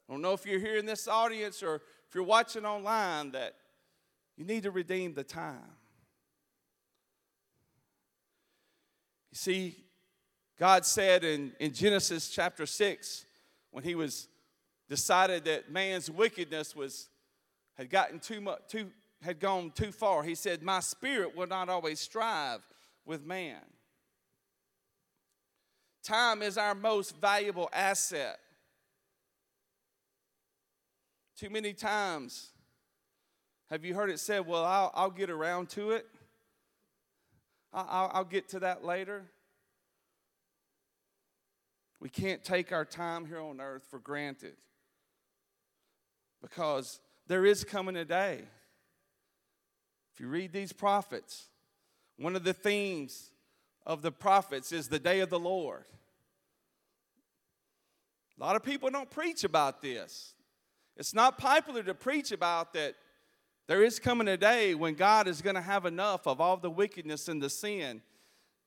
I 0.08 0.14
don't 0.14 0.22
know 0.22 0.34
if 0.34 0.44
you're 0.44 0.60
here 0.60 0.76
in 0.76 0.84
this 0.84 1.08
audience 1.08 1.62
or 1.62 1.76
if 1.76 2.14
you're 2.14 2.24
watching 2.24 2.66
online 2.66 3.30
that 3.30 3.54
you 4.36 4.44
need 4.44 4.64
to 4.64 4.70
redeem 4.70 5.14
the 5.14 5.24
time. 5.24 5.62
You 9.30 9.36
see, 9.36 9.76
God 10.58 10.84
said 10.84 11.24
in, 11.24 11.52
in 11.60 11.72
Genesis 11.72 12.28
chapter 12.28 12.66
6, 12.66 13.24
when 13.70 13.84
he 13.84 13.94
was 13.94 14.28
decided 14.90 15.46
that 15.46 15.70
man's 15.70 16.10
wickedness 16.10 16.76
was 16.76 17.08
had 17.74 17.90
gotten 17.90 18.18
too 18.18 18.40
much 18.40 18.60
too 18.68 18.90
had 19.22 19.38
gone 19.38 19.70
too 19.70 19.92
far, 19.92 20.22
he 20.22 20.34
said, 20.34 20.62
My 20.62 20.80
spirit 20.80 21.36
will 21.36 21.46
not 21.46 21.68
always 21.68 22.00
strive 22.00 22.60
with 23.06 23.24
man. 23.24 23.60
Time 26.02 26.42
is 26.42 26.58
our 26.58 26.74
most 26.74 27.16
valuable 27.16 27.70
asset. 27.72 28.38
Too 31.38 31.50
many 31.50 31.72
times 31.72 32.50
have 33.70 33.84
you 33.84 33.94
heard 33.94 34.10
it 34.10 34.20
said, 34.20 34.46
Well, 34.46 34.64
I'll, 34.64 34.90
I'll 34.94 35.10
get 35.10 35.30
around 35.30 35.70
to 35.70 35.92
it, 35.92 36.06
I'll, 37.72 38.10
I'll 38.12 38.24
get 38.24 38.48
to 38.50 38.60
that 38.60 38.84
later. 38.84 39.24
We 42.00 42.08
can't 42.08 42.42
take 42.42 42.72
our 42.72 42.84
time 42.84 43.26
here 43.26 43.40
on 43.40 43.60
earth 43.60 43.84
for 43.88 44.00
granted 44.00 44.56
because 46.42 46.98
there 47.26 47.44
is 47.44 47.64
coming 47.64 47.96
a 47.96 48.04
day. 48.04 48.42
If 50.14 50.20
you 50.20 50.28
read 50.28 50.52
these 50.52 50.72
prophets, 50.72 51.46
one 52.18 52.36
of 52.36 52.44
the 52.44 52.52
themes 52.52 53.30
of 53.86 54.02
the 54.02 54.12
prophets 54.12 54.72
is 54.72 54.88
the 54.88 54.98
day 54.98 55.20
of 55.20 55.30
the 55.30 55.38
Lord. 55.38 55.84
A 58.38 58.42
lot 58.42 58.56
of 58.56 58.62
people 58.62 58.90
don't 58.90 59.10
preach 59.10 59.44
about 59.44 59.82
this. 59.82 60.34
It's 60.96 61.14
not 61.14 61.38
popular 61.38 61.82
to 61.82 61.94
preach 61.94 62.32
about 62.32 62.72
that 62.74 62.94
there 63.66 63.82
is 63.82 63.98
coming 63.98 64.28
a 64.28 64.36
day 64.36 64.74
when 64.74 64.94
God 64.94 65.28
is 65.28 65.40
going 65.40 65.54
to 65.54 65.62
have 65.62 65.86
enough 65.86 66.26
of 66.26 66.40
all 66.40 66.56
the 66.56 66.70
wickedness 66.70 67.28
and 67.28 67.40
the 67.40 67.48
sin. 67.48 68.02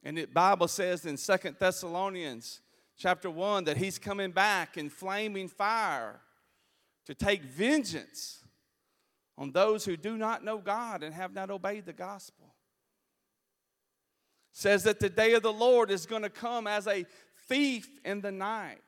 And 0.03 0.17
the 0.17 0.25
Bible 0.25 0.67
says 0.67 1.05
in 1.05 1.17
Second 1.17 1.57
Thessalonians 1.59 2.61
chapter 2.97 3.29
1 3.29 3.65
that 3.65 3.77
he's 3.77 3.99
coming 3.99 4.31
back 4.31 4.77
in 4.77 4.89
flaming 4.89 5.47
fire 5.47 6.21
to 7.05 7.13
take 7.13 7.43
vengeance 7.43 8.44
on 9.37 9.51
those 9.51 9.85
who 9.85 9.97
do 9.97 10.17
not 10.17 10.43
know 10.43 10.57
God 10.57 11.03
and 11.03 11.13
have 11.13 11.33
not 11.33 11.49
obeyed 11.49 11.85
the 11.85 11.93
gospel. 11.93 12.53
Says 14.51 14.83
that 14.83 14.99
the 14.99 15.09
day 15.09 15.33
of 15.33 15.43
the 15.43 15.51
Lord 15.51 15.91
is 15.91 16.05
going 16.05 16.21
to 16.21 16.29
come 16.29 16.65
as 16.67 16.87
a 16.87 17.05
thief 17.49 17.99
in 18.05 18.21
the 18.21 18.31
night. 18.31 18.81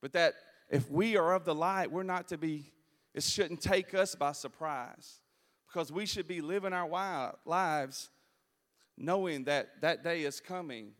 But 0.00 0.12
that 0.14 0.34
if 0.70 0.90
we 0.90 1.16
are 1.16 1.34
of 1.34 1.44
the 1.44 1.54
light, 1.54 1.92
we're 1.92 2.02
not 2.02 2.28
to 2.28 2.38
be, 2.38 2.72
it 3.14 3.22
shouldn't 3.22 3.60
take 3.60 3.92
us 3.92 4.14
by 4.14 4.32
surprise 4.32 5.20
because 5.68 5.92
we 5.92 6.06
should 6.06 6.26
be 6.26 6.40
living 6.40 6.72
our 6.72 7.34
lives 7.44 8.08
knowing 8.96 9.44
that 9.44 9.80
that 9.80 10.02
day 10.02 10.22
is 10.22 10.40
coming. 10.40 10.92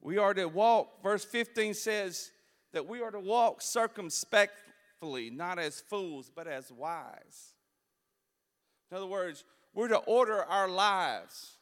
We 0.00 0.18
are 0.18 0.34
to 0.34 0.46
walk, 0.46 1.02
verse 1.02 1.24
15 1.24 1.74
says 1.74 2.30
that 2.72 2.86
we 2.86 3.02
are 3.02 3.10
to 3.10 3.20
walk 3.20 3.60
circumspectly, 3.62 4.67
not 5.02 5.58
as 5.58 5.80
fools, 5.80 6.30
but 6.34 6.46
as 6.46 6.72
wise. 6.72 7.54
In 8.90 8.96
other 8.96 9.06
words, 9.06 9.44
we're 9.74 9.88
to 9.88 9.98
order 9.98 10.42
our 10.42 10.68
lives 10.68 11.58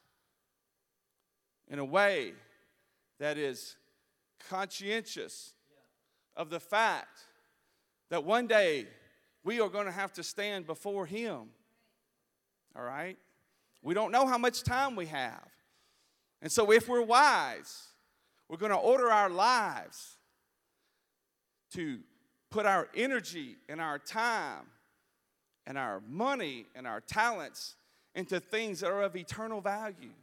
in 1.68 1.78
a 1.78 1.84
way 1.84 2.32
that 3.18 3.36
is 3.36 3.76
conscientious 4.48 5.52
of 6.36 6.50
the 6.50 6.60
fact 6.60 7.18
that 8.10 8.24
one 8.24 8.46
day 8.46 8.86
we 9.44 9.60
are 9.60 9.68
going 9.68 9.86
to 9.86 9.92
have 9.92 10.12
to 10.14 10.22
stand 10.22 10.66
before 10.66 11.06
Him. 11.06 11.48
All 12.76 12.84
right? 12.84 13.18
We 13.82 13.94
don't 13.94 14.12
know 14.12 14.26
how 14.26 14.38
much 14.38 14.62
time 14.62 14.96
we 14.96 15.06
have. 15.06 15.46
And 16.42 16.50
so, 16.52 16.70
if 16.70 16.88
we're 16.88 17.02
wise, 17.02 17.88
We're 18.48 18.58
going 18.58 18.72
to 18.72 18.78
order 18.78 19.10
our 19.10 19.28
lives 19.28 20.18
to 21.72 21.98
put 22.56 22.64
our 22.64 22.88
energy 22.94 23.58
and 23.68 23.82
our 23.82 23.98
time 23.98 24.64
and 25.66 25.76
our 25.76 26.00
money 26.08 26.64
and 26.74 26.86
our 26.86 27.02
talents 27.02 27.74
into 28.14 28.40
things 28.40 28.80
that 28.80 28.90
are 28.90 29.02
of 29.02 29.14
eternal 29.14 29.60
value. 29.60 30.14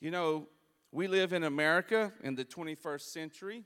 You 0.00 0.10
know, 0.10 0.48
we 0.90 1.06
live 1.06 1.32
in 1.32 1.44
America 1.44 2.10
in 2.24 2.34
the 2.34 2.44
21st 2.44 3.02
century, 3.02 3.62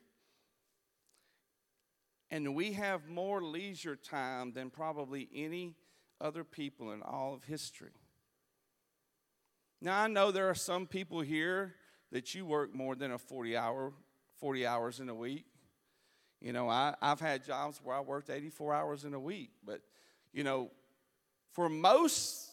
and 2.30 2.54
we 2.54 2.72
have 2.74 3.08
more 3.08 3.42
leisure 3.42 3.96
time 3.96 4.52
than 4.52 4.68
probably 4.68 5.30
any 5.34 5.76
other 6.20 6.44
people 6.44 6.92
in 6.92 7.00
all 7.00 7.32
of 7.32 7.44
history. 7.44 7.94
Now, 9.80 9.98
I 9.98 10.08
know 10.08 10.30
there 10.30 10.50
are 10.50 10.54
some 10.54 10.86
people 10.86 11.22
here 11.22 11.74
that 12.12 12.34
you 12.34 12.44
work 12.44 12.74
more 12.74 12.94
than 12.94 13.12
a 13.12 13.18
40 13.18 13.56
hour 13.56 13.94
40 14.38 14.66
hours 14.66 15.00
in 15.00 15.08
a 15.08 15.14
week. 15.14 15.44
You 16.40 16.52
know, 16.52 16.68
I, 16.68 16.94
I've 17.02 17.20
had 17.20 17.44
jobs 17.44 17.80
where 17.82 17.96
I 17.96 18.00
worked 18.00 18.30
84 18.30 18.72
hours 18.72 19.04
in 19.04 19.14
a 19.14 19.20
week, 19.20 19.50
but, 19.64 19.80
you 20.32 20.44
know, 20.44 20.70
for 21.52 21.68
most 21.68 22.50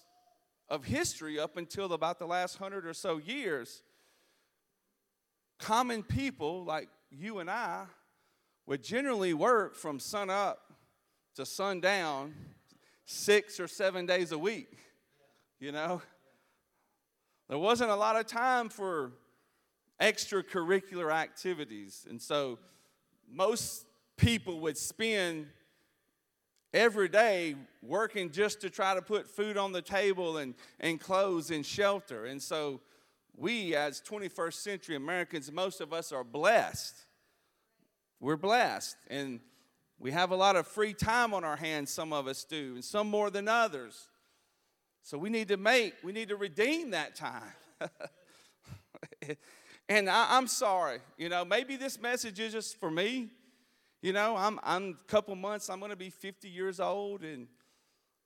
of 0.70 0.84
history 0.84 1.40
up 1.40 1.58
until 1.58 1.94
about 1.94 2.18
the 2.18 2.26
last 2.26 2.58
hundred 2.58 2.88
or 2.88 2.94
so 2.94 3.18
years, 3.18 3.84
common 5.60 6.02
people 6.02 6.64
like 6.64 6.90
you 7.12 7.40
and 7.40 7.50
I 7.50 7.86
would 8.66 8.84
generally 8.84 9.34
work 9.34 9.76
from 9.76 10.00
sun 10.00 10.30
up 10.30 10.74
to 11.36 11.46
sundown 11.46 12.34
six 13.06 13.60
or 13.60 13.68
seven 13.68 14.06
days 14.06 14.32
a 14.32 14.38
week. 14.38 14.78
You 15.60 15.72
know, 15.72 16.02
there 17.48 17.60
wasn't 17.60 17.92
a 17.92 17.96
lot 17.96 18.16
of 18.16 18.26
time 18.26 18.70
for 18.70 19.12
extracurricular 20.02 21.12
activities. 21.12 22.06
And 22.10 22.22
so 22.22 22.60
most 23.32 23.86
people 24.18 24.60
would 24.62 24.78
spend 24.78 25.48
every 26.74 27.08
day 27.08 27.56
working 27.82 28.32
just 28.32 28.62
to 28.62 28.70
try 28.70 28.94
to 28.94 29.02
put 29.02 29.28
food 29.28 29.58
on 29.58 29.72
the 29.72 29.82
table 29.82 30.38
and, 30.38 30.54
and 30.80 31.00
clothes 31.00 31.52
and 31.52 31.66
shelter. 31.66 32.26
And 32.26 32.42
so 32.42 32.82
we, 33.38 33.76
as 33.76 34.02
21st 34.02 34.54
century 34.54 34.96
Americans, 34.96 35.52
most 35.52 35.82
of 35.82 35.94
us 35.94 36.12
are 36.12 36.24
blessed. 36.24 36.96
We're 38.20 38.38
blessed. 38.38 38.98
And 39.10 39.40
we 40.00 40.12
have 40.12 40.32
a 40.32 40.36
lot 40.36 40.56
of 40.56 40.68
free 40.68 40.94
time 40.94 41.34
on 41.34 41.44
our 41.44 41.56
hands, 41.56 41.92
some 41.92 42.12
of 42.12 42.28
us 42.28 42.44
do, 42.44 42.74
and 42.76 42.84
some 42.84 43.10
more 43.10 43.30
than 43.30 43.48
others. 43.48 44.10
So 45.04 45.18
we 45.18 45.30
need 45.30 45.48
to 45.50 45.58
make, 45.58 45.94
we 46.04 46.12
need 46.12 46.30
to 46.30 46.36
redeem 46.36 46.92
that 46.92 47.16
time. 47.16 47.54
And 49.88 50.10
I, 50.10 50.38
am 50.38 50.48
sorry, 50.48 51.00
you 51.18 51.30
know, 51.30 51.46
maybe 51.46 51.76
this 51.76 52.02
message 52.02 52.40
is 52.40 52.54
just 52.54 52.80
for 52.80 52.90
me. 52.90 53.30
You 54.02 54.14
know, 54.14 54.36
I'm, 54.36 54.60
I'm 54.64 54.98
a 55.00 55.04
couple 55.12 55.36
months, 55.36 55.70
I'm 55.70 55.80
going 55.80 55.92
to 55.92 55.96
be 55.96 56.10
50 56.10 56.50
years 56.50 56.80
old, 56.80 57.24
and, 57.24 57.48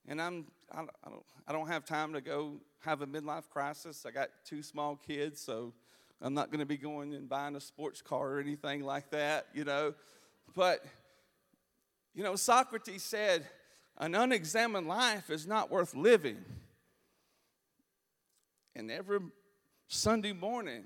and 0.08 0.22
I'm, 0.22 0.46
I, 0.72 0.82
I, 0.82 1.10
don't, 1.10 1.26
I 1.48 1.52
don't 1.52 1.68
have 1.68 1.84
time 1.84 2.14
to 2.14 2.22
go 2.22 2.62
have 2.80 3.02
a 3.02 3.08
midlife 3.08 3.50
crisis. 3.50 4.06
I 4.06 4.12
got 4.12 4.30
two 4.46 4.64
small 4.64 4.96
kids, 4.96 5.42
so 5.42 5.74
I'm 6.22 6.34
not 6.34 6.50
going 6.50 6.60
to 6.60 6.66
be 6.66 6.78
going 6.78 7.14
and 7.14 7.28
buying 7.28 7.56
a 7.56 7.62
sports 7.62 8.02
car 8.02 8.36
or 8.36 8.40
anything 8.40 8.84
like 8.84 9.10
that, 9.12 9.48
you 9.54 9.66
know. 9.66 9.94
But, 10.56 10.86
you 12.14 12.24
know, 12.24 12.36
Socrates 12.36 13.04
said, 13.04 13.46
an 13.98 14.16
unexamined 14.16 14.88
life 14.88 15.30
is 15.30 15.46
not 15.46 15.70
worth 15.70 15.94
living. 15.94 16.38
And 18.76 18.90
every 18.90 19.20
Sunday 19.88 20.32
morning, 20.32 20.86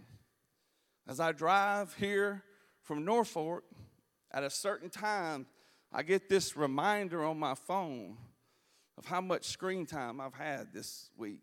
as 1.08 1.20
I 1.20 1.32
drive 1.32 1.94
here 1.96 2.44
from 2.82 3.06
Norfolk, 3.06 3.64
at 4.32 4.44
a 4.44 4.50
certain 4.50 4.90
time, 4.90 5.46
I 5.92 6.02
get 6.04 6.28
this 6.28 6.58
reminder 6.58 7.24
on 7.24 7.38
my 7.38 7.54
phone 7.56 8.18
of 8.98 9.06
how 9.06 9.22
much 9.22 9.46
screen 9.46 9.86
time 9.86 10.20
I've 10.20 10.34
had 10.34 10.74
this 10.74 11.10
week. 11.18 11.42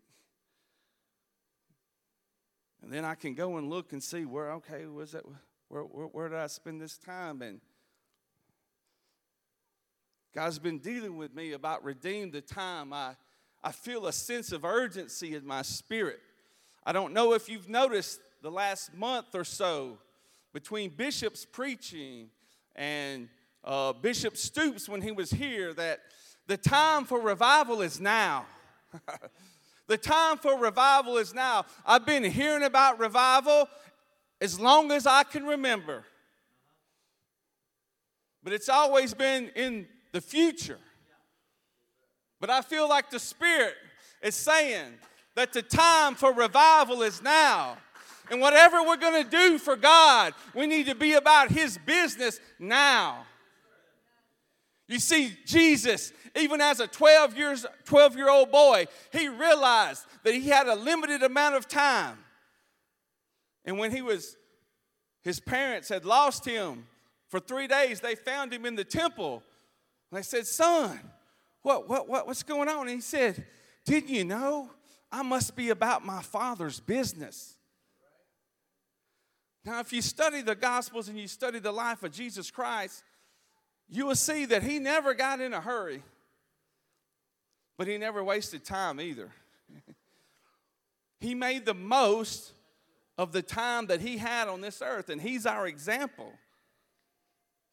And 2.81 2.91
then 2.91 3.05
I 3.05 3.15
can 3.15 3.33
go 3.33 3.57
and 3.57 3.69
look 3.69 3.93
and 3.93 4.01
see 4.01 4.25
where, 4.25 4.51
okay, 4.53 4.85
was 4.87 5.11
that, 5.11 5.23
where, 5.67 5.83
where, 5.83 6.07
where 6.07 6.29
did 6.29 6.39
I 6.39 6.47
spend 6.47 6.81
this 6.81 6.97
time? 6.97 7.41
And 7.41 7.61
God's 10.33 10.59
been 10.59 10.79
dealing 10.79 11.17
with 11.17 11.35
me 11.35 11.53
about 11.53 11.83
redeem 11.83 12.31
the 12.31 12.41
time. 12.41 12.91
I, 12.91 13.15
I 13.63 13.71
feel 13.71 14.07
a 14.07 14.13
sense 14.13 14.51
of 14.51 14.65
urgency 14.65 15.35
in 15.35 15.45
my 15.45 15.61
spirit. 15.61 16.19
I 16.83 16.91
don't 16.91 17.13
know 17.13 17.33
if 17.33 17.47
you've 17.47 17.69
noticed 17.69 18.19
the 18.41 18.51
last 18.51 18.93
month 18.95 19.35
or 19.35 19.43
so 19.43 19.97
between 20.53 20.89
Bishop's 20.89 21.45
preaching 21.45 22.29
and 22.75 23.29
uh, 23.63 23.93
Bishop 23.93 24.35
Stoops 24.35 24.89
when 24.89 25.01
he 25.01 25.11
was 25.11 25.29
here 25.29 25.73
that 25.73 25.99
the 26.47 26.57
time 26.57 27.05
for 27.05 27.21
revival 27.21 27.81
is 27.81 27.99
now. 27.99 28.45
the 29.87 29.97
time 29.97 30.37
for 30.37 30.57
revival 30.57 31.17
is 31.17 31.33
now. 31.33 31.65
I've 31.85 32.05
been 32.05 32.23
hearing 32.23 32.63
about 32.63 32.99
revival 32.99 33.69
as 34.41 34.59
long 34.59 34.91
as 34.91 35.05
I 35.05 35.23
can 35.23 35.45
remember. 35.45 36.03
But 38.43 38.53
it's 38.53 38.69
always 38.69 39.13
been 39.13 39.51
in 39.55 39.87
the 40.11 40.21
future. 40.21 40.79
But 42.39 42.49
I 42.49 42.61
feel 42.61 42.89
like 42.89 43.11
the 43.11 43.19
Spirit 43.19 43.75
is 44.23 44.33
saying 44.33 44.93
that 45.35 45.53
the 45.53 45.61
time 45.61 46.15
for 46.15 46.33
revival 46.33 47.03
is 47.03 47.21
now. 47.21 47.77
And 48.31 48.39
whatever 48.39 48.81
we're 48.81 48.95
going 48.95 49.23
to 49.25 49.29
do 49.29 49.57
for 49.57 49.75
God, 49.75 50.33
we 50.55 50.65
need 50.65 50.85
to 50.85 50.95
be 50.95 51.13
about 51.13 51.51
His 51.51 51.77
business 51.77 52.39
now. 52.57 53.25
You 54.87 54.99
see, 54.99 55.33
Jesus, 55.45 56.13
even 56.35 56.61
as 56.61 56.79
a 56.79 56.87
12 56.87 57.37
years 57.37 57.65
12 57.83 58.15
year 58.15 58.29
old 58.29 58.49
boy, 58.49 58.87
he 59.11 59.27
realized 59.27 60.05
that 60.23 60.33
he 60.33 60.47
had 60.47 60.67
a 60.67 60.75
limited 60.75 61.23
amount 61.23 61.55
of 61.55 61.67
time. 61.67 62.17
And 63.65 63.77
when 63.77 63.91
he 63.91 64.01
was, 64.01 64.37
his 65.21 65.41
parents 65.41 65.89
had 65.89 66.05
lost 66.05 66.45
him 66.45 66.87
for 67.27 67.39
three 67.39 67.67
days, 67.67 67.99
they 67.99 68.15
found 68.15 68.53
him 68.53 68.65
in 68.65 68.75
the 68.75 68.83
temple. 68.83 69.43
And 70.09 70.17
they 70.17 70.23
said, 70.23 70.47
Son, 70.47 70.99
what, 71.63 71.89
what, 71.89 72.07
what, 72.07 72.27
what's 72.27 72.43
going 72.43 72.69
on? 72.69 72.87
And 72.87 72.95
he 72.95 73.01
said, 73.01 73.45
Didn't 73.85 74.09
you 74.09 74.23
know 74.23 74.69
I 75.11 75.21
must 75.21 75.55
be 75.55 75.69
about 75.69 76.05
my 76.05 76.21
father's 76.21 76.79
business? 76.79 77.57
Now, 79.63 79.79
if 79.79 79.93
you 79.93 80.01
study 80.01 80.41
the 80.41 80.55
Gospels 80.55 81.07
and 81.07 81.19
you 81.19 81.27
study 81.27 81.59
the 81.59 81.71
life 81.71 82.03
of 82.03 82.11
Jesus 82.11 82.49
Christ, 82.49 83.03
you 83.87 84.05
will 84.05 84.15
see 84.15 84.45
that 84.45 84.63
he 84.63 84.79
never 84.79 85.13
got 85.13 85.39
in 85.39 85.53
a 85.53 85.61
hurry, 85.61 86.01
but 87.77 87.87
he 87.87 87.97
never 87.97 88.23
wasted 88.23 88.63
time 88.63 88.99
either. 88.99 89.31
he 91.19 91.35
made 91.35 91.65
the 91.65 91.73
most 91.73 92.53
of 93.17 93.33
the 93.33 93.41
time 93.41 93.87
that 93.87 94.01
he 94.01 94.17
had 94.17 94.47
on 94.47 94.61
this 94.61 94.81
earth, 94.81 95.09
and 95.09 95.21
he's 95.21 95.45
our 95.45 95.67
example. 95.67 96.31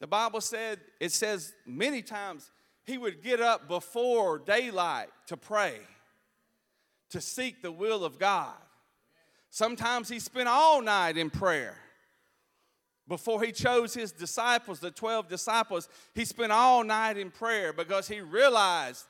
The 0.00 0.06
Bible 0.06 0.40
said, 0.40 0.80
it 1.00 1.12
says 1.12 1.54
many 1.64 2.02
times, 2.02 2.50
he 2.84 2.98
would 2.98 3.22
get 3.22 3.40
up 3.40 3.68
before 3.68 4.38
daylight 4.38 5.08
to 5.26 5.36
pray, 5.36 5.78
to 7.10 7.20
seek 7.20 7.62
the 7.62 7.72
will 7.72 8.04
of 8.04 8.18
God. 8.18 8.54
Sometimes 9.50 10.08
he 10.08 10.18
spent 10.18 10.48
all 10.48 10.82
night 10.82 11.16
in 11.16 11.30
prayer. 11.30 11.76
Before 13.06 13.42
he 13.42 13.52
chose 13.52 13.94
his 13.94 14.12
disciples, 14.12 14.80
the 14.80 14.90
12 14.90 15.28
disciples, 15.28 15.88
he 16.14 16.26
spent 16.26 16.52
all 16.52 16.84
night 16.84 17.16
in 17.16 17.30
prayer 17.30 17.72
because 17.72 18.06
he 18.06 18.20
realized 18.20 19.06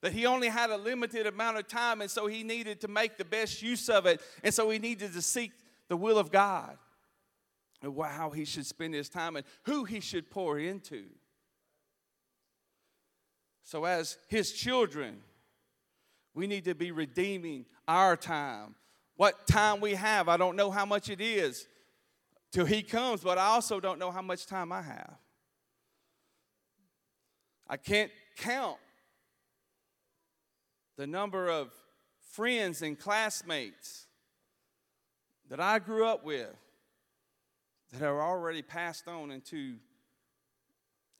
that 0.00 0.12
he 0.12 0.24
only 0.24 0.48
had 0.48 0.70
a 0.70 0.76
limited 0.76 1.26
amount 1.26 1.58
of 1.58 1.68
time 1.68 2.00
and 2.00 2.10
so 2.10 2.26
he 2.26 2.42
needed 2.42 2.80
to 2.80 2.88
make 2.88 3.18
the 3.18 3.24
best 3.24 3.62
use 3.62 3.90
of 3.90 4.06
it. 4.06 4.22
And 4.42 4.54
so 4.54 4.70
he 4.70 4.78
needed 4.78 5.12
to 5.12 5.22
seek 5.22 5.52
the 5.88 5.96
will 5.96 6.18
of 6.18 6.32
God 6.32 6.78
and 7.82 7.94
how 8.02 8.30
he 8.30 8.44
should 8.44 8.66
spend 8.66 8.94
his 8.94 9.08
time 9.08 9.36
and 9.36 9.44
who 9.64 9.84
he 9.84 10.00
should 10.00 10.30
pour 10.30 10.58
into. 10.58 11.04
So, 13.62 13.84
as 13.84 14.16
his 14.28 14.52
children, 14.52 15.18
we 16.34 16.46
need 16.46 16.64
to 16.66 16.74
be 16.74 16.92
redeeming 16.92 17.66
our 17.88 18.16
time 18.16 18.76
what 19.16 19.46
time 19.46 19.80
we 19.80 19.94
have. 19.94 20.28
I 20.28 20.36
don't 20.36 20.56
know 20.56 20.70
how 20.70 20.84
much 20.84 21.08
it 21.08 21.20
is 21.20 21.66
till 22.52 22.66
He 22.66 22.82
comes, 22.82 23.22
but 23.22 23.38
I 23.38 23.46
also 23.46 23.80
don't 23.80 23.98
know 23.98 24.10
how 24.10 24.22
much 24.22 24.46
time 24.46 24.72
I 24.72 24.82
have. 24.82 25.14
I 27.68 27.76
can't 27.76 28.10
count 28.38 28.78
the 30.96 31.06
number 31.06 31.48
of 31.48 31.72
friends 32.32 32.82
and 32.82 32.98
classmates 32.98 34.06
that 35.48 35.60
I 35.60 35.78
grew 35.78 36.06
up 36.06 36.24
with 36.24 36.54
that 37.92 38.02
are 38.02 38.22
already 38.22 38.62
passed 38.62 39.08
on 39.08 39.30
into 39.30 39.76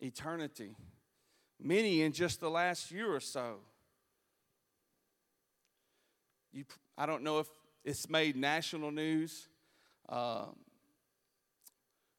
eternity. 0.01 0.75
Many 1.61 2.03
in 2.03 2.13
just 2.13 2.41
the 2.41 2.51
last 2.51 2.91
year 2.91 3.15
or 3.15 3.21
so. 3.21 3.57
You, 6.53 6.65
I 6.99 7.07
don't 7.07 7.23
know 7.23 7.39
if 7.39 7.47
it's 7.87 8.11
made 8.11 8.35
national 8.35 8.91
news. 8.91 9.47
Uh, 10.09 10.47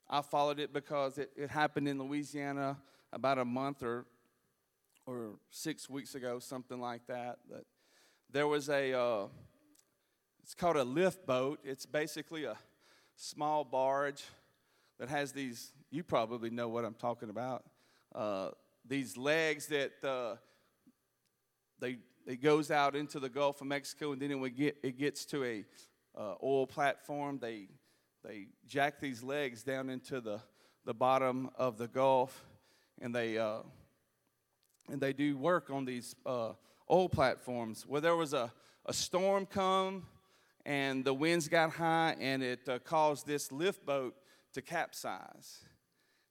I 0.10 0.22
followed 0.22 0.60
it 0.60 0.72
because 0.72 1.18
it, 1.18 1.30
it 1.36 1.50
happened 1.50 1.90
in 1.90 2.00
Louisiana 2.00 2.78
about 3.12 3.38
a 3.38 3.46
month 3.46 3.84
or 3.84 4.06
or 5.06 5.32
six 5.50 5.90
weeks 5.90 6.16
ago, 6.16 6.40
something 6.40 6.80
like 6.80 7.06
that. 7.08 7.40
That 7.50 7.66
there 8.32 8.48
was 8.48 8.70
a 8.70 8.98
uh, 8.98 9.28
it's 10.42 10.56
called 10.56 10.78
a 10.78 10.86
lift 10.86 11.28
boat. 11.28 11.60
It's 11.66 11.86
basically 11.86 12.46
a 12.46 12.56
small 13.18 13.66
barge 13.66 14.24
that 15.00 15.10
has 15.10 15.34
these. 15.34 15.74
You 15.92 16.02
probably 16.02 16.50
know 16.50 16.70
what 16.70 16.86
I'm 16.86 16.96
talking 16.96 17.30
about. 17.30 17.66
Uh, 18.16 18.52
these 18.88 19.18
legs 19.18 19.68
that 19.68 19.92
uh, 20.02 20.36
they 21.80 21.98
it 22.28 22.44
goes 22.44 22.70
out 22.72 22.96
into 22.96 23.20
the 23.20 23.30
Gulf 23.30 23.62
of 23.62 23.68
Mexico, 23.68 24.12
and 24.12 24.22
then 24.22 24.32
it, 24.32 24.36
would 24.36 24.56
get, 24.56 24.78
it 24.84 25.00
gets 25.00 25.26
to 25.28 25.44
a 25.46 25.66
uh, 26.16 26.36
oil 26.44 26.68
platform. 26.68 27.40
They 27.40 27.70
they 28.24 28.48
jack 28.68 29.00
these 29.00 29.24
legs 29.24 29.64
down 29.64 29.90
into 29.90 30.20
the, 30.20 30.42
the 30.84 30.94
bottom 30.94 31.50
of 31.56 31.78
the 31.78 31.88
Gulf, 31.88 32.46
and 33.02 33.16
they 33.16 33.38
uh, 33.38 33.60
and 34.92 35.00
they 35.00 35.14
do 35.14 35.38
work 35.38 35.70
on 35.70 35.86
these 35.86 36.16
uh, 36.26 36.52
oil 36.92 37.08
platforms. 37.08 37.86
Where 37.88 38.02
there 38.02 38.18
was 38.18 38.34
a, 38.34 38.52
a 38.86 38.94
storm 38.94 39.46
come, 39.46 40.06
and 40.66 41.06
the 41.06 41.14
winds 41.14 41.48
got 41.48 41.72
high, 41.72 42.18
and 42.20 42.44
it 42.44 42.68
uh, 42.68 42.80
caused 42.80 43.26
this 43.26 43.52
lift 43.52 43.86
boat 43.86 44.16
to 44.54 44.62
capsize. 44.62 45.64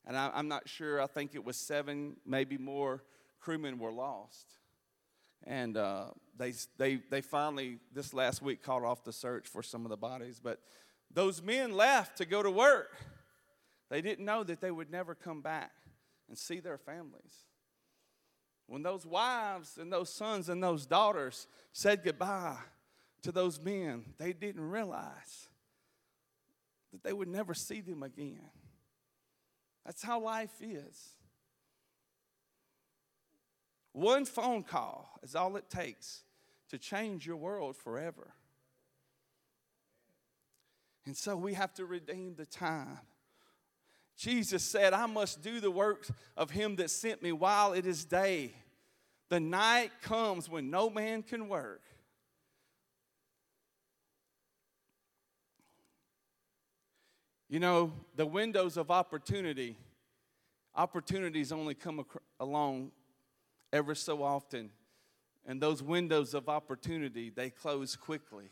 And 0.05 0.15
I, 0.17 0.31
I'm 0.35 0.49
not 0.49 0.69
sure. 0.69 1.01
I 1.01 1.07
think 1.07 1.35
it 1.35 1.45
was 1.45 1.57
seven, 1.57 2.17
maybe 2.27 2.59
more 2.59 3.03
crewmen 3.41 3.79
were 3.79 3.93
lost. 3.93 4.47
And 5.45 5.77
uh, 5.77 6.07
they, 6.37 6.53
they, 6.79 6.97
they 7.11 7.21
finally, 7.21 7.79
this 7.93 8.13
last 8.13 8.43
week, 8.43 8.63
called 8.63 8.85
off 8.85 9.05
the 9.05 9.13
search 9.13 9.47
for 9.47 9.63
some 9.63 9.85
of 9.85 9.91
the 9.91 9.97
bodies. 9.97 10.41
But 10.43 10.61
those 11.13 11.43
men 11.43 11.73
left 11.73 12.19
to 12.19 12.25
go 12.25 12.43
to 12.43 12.51
work. 12.51 12.97
They 13.91 14.03
didn't 14.03 14.25
know 14.25 14.43
that 14.43 14.61
they 14.61 14.71
would 14.71 14.91
never 14.91 15.15
come 15.15 15.43
back 15.43 15.73
and 16.29 16.37
see 16.37 16.61
their 16.61 16.79
families. 16.79 17.45
When 18.67 18.83
those 18.83 19.07
wives 19.07 19.79
and 19.79 19.93
those 19.93 20.13
sons 20.13 20.49
and 20.49 20.63
those 20.63 20.87
daughters 20.87 21.47
said 21.73 22.03
goodbye 22.03 22.59
to 23.23 23.31
those 23.31 23.61
men, 23.61 24.05
they 24.19 24.33
didn't 24.33 24.69
realize 24.69 25.49
that 26.93 27.05
they 27.05 27.13
would 27.13 27.29
never 27.29 27.55
see 27.55 27.81
them 27.81 28.03
again. 28.03 28.51
That's 29.85 30.03
how 30.03 30.21
life 30.21 30.51
is. 30.61 31.15
One 33.97 34.27
phone 34.27 34.63
call 34.63 35.19
is 35.23 35.35
all 35.35 35.57
it 35.57 35.71
takes 35.71 36.23
to 36.69 36.77
change 36.77 37.27
your 37.27 37.37
world 37.37 37.75
forever. 37.79 38.35
And 41.07 41.17
so 41.17 41.35
we 41.35 41.55
have 41.55 41.73
to 41.75 41.87
redeem 41.87 42.35
the 42.35 42.45
time. 42.45 42.99
Jesus 44.15 44.63
said, 44.63 44.93
I 44.93 45.07
must 45.07 45.41
do 45.41 45.61
the 45.61 45.71
works 45.71 46.13
of 46.37 46.51
him 46.51 46.77
that 46.77 46.91
sent 46.91 47.23
me 47.23 47.33
while 47.33 47.73
it 47.73 47.87
is 47.87 48.05
day. 48.05 48.53
The 49.31 49.41
night 49.41 49.93
comes 50.03 50.47
when 50.47 50.69
no 50.69 50.91
man 50.91 51.23
can 51.23 51.49
work. 51.49 51.81
You 57.49 57.61
know, 57.61 57.95
the 58.15 58.27
windows 58.27 58.77
of 58.77 58.91
opportunity, 58.91 59.79
opportunities 60.75 61.51
only 61.51 61.73
come 61.73 62.05
along 62.39 62.91
ever 63.73 63.95
so 63.95 64.23
often. 64.23 64.71
And 65.47 65.61
those 65.61 65.83
windows 65.83 66.35
of 66.35 66.49
opportunity, 66.49 67.31
they 67.31 67.51
close 67.51 67.95
quickly. 67.95 68.51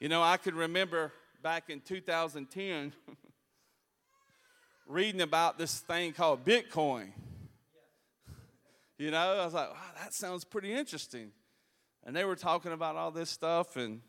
You 0.00 0.08
know, 0.08 0.22
I 0.22 0.36
can 0.36 0.54
remember 0.54 1.12
back 1.42 1.70
in 1.70 1.80
2010 1.80 2.92
reading 4.86 5.20
about 5.20 5.58
this 5.58 5.80
thing 5.80 6.12
called 6.12 6.44
Bitcoin. 6.44 7.10
You 8.96 9.10
know, 9.10 9.18
I 9.18 9.44
was 9.44 9.54
like, 9.54 9.70
wow, 9.70 9.76
that 10.00 10.14
sounds 10.14 10.44
pretty 10.44 10.72
interesting. 10.72 11.30
And 12.04 12.16
they 12.16 12.24
were 12.24 12.36
talking 12.36 12.72
about 12.72 12.96
all 12.96 13.10
this 13.10 13.28
stuff, 13.28 13.76
and 13.76 14.00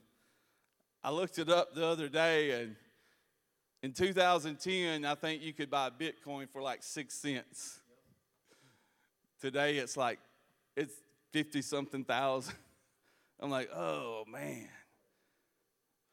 I 1.03 1.11
looked 1.11 1.37
it 1.37 1.49
up 1.49 1.75
the 1.75 1.85
other 1.85 2.07
day, 2.07 2.51
and 2.61 2.75
in 3.81 3.93
2010, 3.93 5.05
I 5.05 5.15
think 5.15 5.41
you 5.41 5.53
could 5.53 5.69
buy 5.69 5.89
Bitcoin 5.89 6.49
for 6.49 6.61
like 6.61 6.83
six 6.83 7.13
cents. 7.13 7.79
Today, 9.39 9.77
it's 9.77 9.95
like, 9.95 10.19
it's 10.75 10.93
50 11.31 11.61
something 11.61 12.03
thousand. 12.03 12.55
I'm 13.39 13.49
like, 13.49 13.69
oh 13.73 14.25
man. 14.29 14.67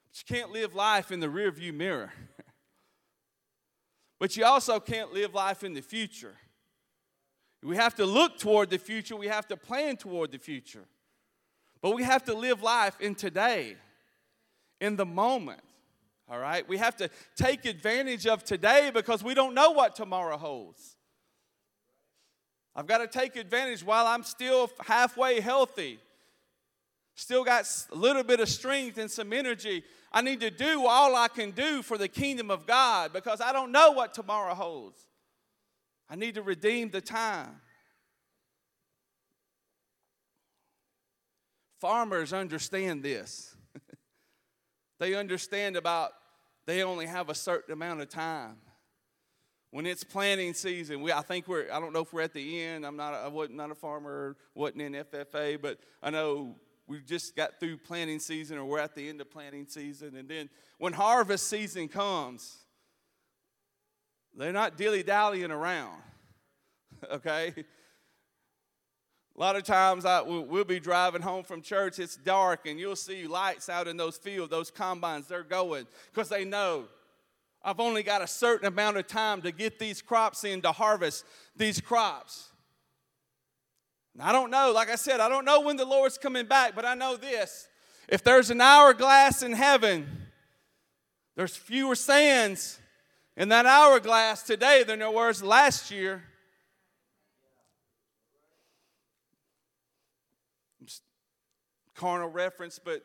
But 0.09 0.19
you 0.19 0.37
can't 0.37 0.53
live 0.53 0.75
life 0.75 1.11
in 1.11 1.19
the 1.19 1.27
rearview 1.27 1.75
mirror. 1.75 2.13
but 4.21 4.37
you 4.37 4.45
also 4.45 4.79
can't 4.79 5.13
live 5.13 5.35
life 5.35 5.65
in 5.65 5.75
the 5.75 5.83
future. 5.83 6.37
We 7.65 7.75
have 7.75 7.97
to 7.97 8.07
look 8.07 8.39
toward 8.39 8.71
the 8.71 8.79
future, 8.79 9.17
we 9.17 9.27
have 9.27 9.49
to 9.49 9.57
plan 9.57 9.97
toward 9.97 10.31
the 10.31 10.39
future. 10.39 10.85
But 11.83 11.97
we 11.97 12.05
have 12.05 12.25
to 12.25 12.35
live 12.35 12.63
life 12.63 13.01
in 13.01 13.17
today, 13.17 13.77
in 14.81 14.95
the 14.95 15.05
moment. 15.05 15.61
All 16.29 16.39
right? 16.39 16.69
We 16.69 16.79
have 16.79 16.97
to 16.97 17.09
take 17.37 17.65
advantage 17.65 18.27
of 18.27 18.45
today 18.45 18.91
because 18.93 19.23
we 19.23 19.35
don't 19.35 19.55
know 19.55 19.71
what 19.71 19.95
tomorrow 19.95 20.37
holds. 20.37 20.97
I've 22.75 22.87
got 22.87 22.99
to 22.99 23.07
take 23.07 23.37
advantage 23.37 23.83
while 23.83 24.07
I'm 24.07 24.23
still 24.23 24.71
halfway 24.85 25.41
healthy, 25.41 25.99
still 27.15 27.43
got 27.43 27.67
a 27.91 27.95
little 27.95 28.23
bit 28.23 28.41
of 28.41 28.49
strength 28.51 28.99
and 28.99 29.11
some 29.11 29.33
energy. 29.33 29.83
I 30.13 30.21
need 30.21 30.41
to 30.41 30.51
do 30.51 30.87
all 30.87 31.17
I 31.17 31.29
can 31.29 31.53
do 31.53 31.83
for 31.83 31.97
the 31.97 32.09
kingdom 32.09 32.51
of 32.51 32.67
God 32.67 33.15
because 33.15 33.41
I 33.41 33.53
don't 33.53 33.73
know 33.73 33.93
what 33.93 34.13
tomorrow 34.13 34.55
holds. 34.55 35.01
I 36.09 36.17
need 36.17 36.35
to 36.35 36.43
redeem 36.43 36.91
the 36.91 37.01
time. 37.01 37.61
Farmers 41.81 42.33
understand 42.33 43.03
this. 43.03 43.56
They 44.99 45.15
understand 45.15 45.77
about 45.77 46.13
they 46.67 46.83
only 46.83 47.07
have 47.07 47.29
a 47.29 47.35
certain 47.35 47.73
amount 47.73 48.01
of 48.01 48.09
time. 48.09 48.57
When 49.71 49.87
it's 49.87 50.05
planting 50.05 50.55
season, 50.55 51.01
we, 51.03 51.13
I 51.13 51.23
think 51.23 51.49
we're, 51.49 51.71
I 51.71 51.81
don't 51.81 51.93
know 51.93 52.01
if 52.01 52.13
we're 52.13 52.23
at 52.23 52.33
the 52.33 52.63
end. 52.63 52.87
I'm 52.87 52.97
not, 52.97 53.15
I 53.15 53.29
wasn't 53.29 53.57
not 53.57 53.71
a 53.71 53.75
farmer, 53.75 54.37
wasn't 54.55 54.83
in 54.83 54.93
FFA, 54.93 55.61
but 55.61 55.79
I 56.03 56.11
know 56.11 56.57
we 56.87 57.01
just 57.01 57.37
got 57.37 57.59
through 57.61 57.79
planting 57.79 58.19
season 58.19 58.59
or 58.59 58.65
we're 58.65 58.79
at 58.79 58.95
the 58.95 59.09
end 59.09 59.21
of 59.21 59.31
planting 59.31 59.67
season. 59.67 60.17
And 60.17 60.29
then 60.29 60.49
when 60.79 60.93
harvest 60.93 61.49
season 61.49 61.89
comes, 61.89 62.59
they're 64.37 64.53
not 64.53 64.77
dilly 64.77 65.03
dallying 65.03 65.51
around, 65.51 66.01
okay? 67.13 67.55
A 69.37 69.41
lot 69.41 69.55
of 69.55 69.65
times 69.65 70.07
I, 70.07 70.23
we'll 70.23 70.65
be 70.65 70.81
driving 70.81 71.21
home 71.21 71.45
from 71.45 71.61
church, 71.61 71.99
it's 71.99 72.17
dark, 72.17 72.67
and 72.67 72.81
you'll 72.81 72.97
see 72.97 73.27
lights 73.27 73.69
out 73.69 73.87
in 73.87 73.99
those 73.99 74.17
fields, 74.17 74.51
those 74.51 74.71
combines, 74.71 75.27
they're 75.27 75.43
going 75.43 75.87
because 76.13 76.31
they 76.31 76.45
know 76.45 76.85
I've 77.63 77.81
only 77.81 78.03
got 78.03 78.23
a 78.23 78.27
certain 78.27 78.67
amount 78.67 78.97
of 78.97 79.07
time 79.07 79.43
to 79.43 79.53
get 79.53 79.79
these 79.79 80.01
crops 80.01 80.45
in 80.45 80.63
to 80.63 80.73
harvest 80.73 81.27
these 81.55 81.81
crops. 81.81 82.49
I 84.19 84.33
don't 84.33 84.51
know, 84.51 84.73
like 84.73 84.89
I 84.89 84.95
said, 84.95 85.21
I 85.21 85.29
don't 85.29 85.45
know 85.45 85.61
when 85.61 85.77
the 85.77 85.85
Lord's 85.85 86.17
coming 86.17 86.47
back, 86.47 86.75
but 86.75 86.87
I 86.87 86.95
know 86.95 87.17
this. 87.17 87.69
If 88.09 88.25
there's 88.25 88.51
an 88.51 88.63
hourglass 88.63 89.43
in 89.43 89.53
heaven, 89.53 90.07
there's 91.35 91.55
fewer 91.55 91.95
sands 91.95 92.79
in 93.37 93.51
that 93.51 93.67
hourglass 93.67 94.45
today 94.45 94.83
than 94.83 95.01
there 95.01 95.11
was 95.11 95.43
last 95.43 95.91
year. 95.91 96.23
Carnal 101.97 102.29
reference, 102.29 102.79
but 102.79 103.03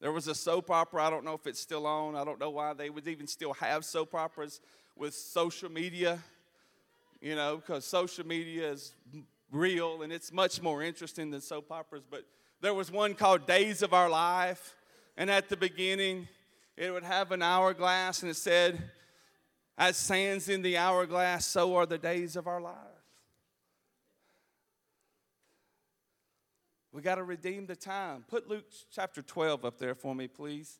there 0.00 0.12
was 0.12 0.28
a 0.28 0.34
soap 0.34 0.70
opera. 0.70 1.04
I 1.04 1.10
don't 1.10 1.24
know 1.24 1.34
if 1.34 1.46
it's 1.46 1.60
still 1.60 1.86
on. 1.86 2.16
I 2.16 2.24
don't 2.24 2.38
know 2.38 2.50
why 2.50 2.74
they 2.74 2.90
would 2.90 3.06
even 3.08 3.26
still 3.26 3.54
have 3.54 3.84
soap 3.84 4.14
operas 4.14 4.60
with 4.96 5.14
social 5.14 5.70
media, 5.70 6.18
you 7.20 7.34
know, 7.34 7.56
because 7.56 7.84
social 7.84 8.26
media 8.26 8.70
is 8.70 8.92
real 9.50 10.02
and 10.02 10.12
it's 10.12 10.32
much 10.32 10.60
more 10.60 10.82
interesting 10.82 11.30
than 11.30 11.40
soap 11.40 11.72
operas. 11.72 12.02
But 12.10 12.24
there 12.60 12.74
was 12.74 12.90
one 12.90 13.14
called 13.14 13.46
Days 13.46 13.82
of 13.82 13.94
Our 13.94 14.10
Life, 14.10 14.74
and 15.16 15.30
at 15.30 15.48
the 15.48 15.56
beginning, 15.56 16.28
it 16.76 16.90
would 16.90 17.04
have 17.04 17.32
an 17.32 17.42
hourglass 17.42 18.22
and 18.22 18.30
it 18.30 18.36
said, 18.36 18.90
As 19.78 19.96
sands 19.96 20.48
in 20.48 20.62
the 20.62 20.76
hourglass, 20.76 21.46
so 21.46 21.74
are 21.76 21.86
the 21.86 21.98
days 21.98 22.36
of 22.36 22.46
our 22.46 22.60
lives. 22.60 22.95
We 26.96 27.02
got 27.02 27.16
to 27.16 27.24
redeem 27.24 27.66
the 27.66 27.76
time. 27.76 28.24
Put 28.26 28.48
Luke 28.48 28.64
chapter 28.90 29.20
12 29.20 29.66
up 29.66 29.78
there 29.78 29.94
for 29.94 30.14
me, 30.14 30.28
please. 30.28 30.78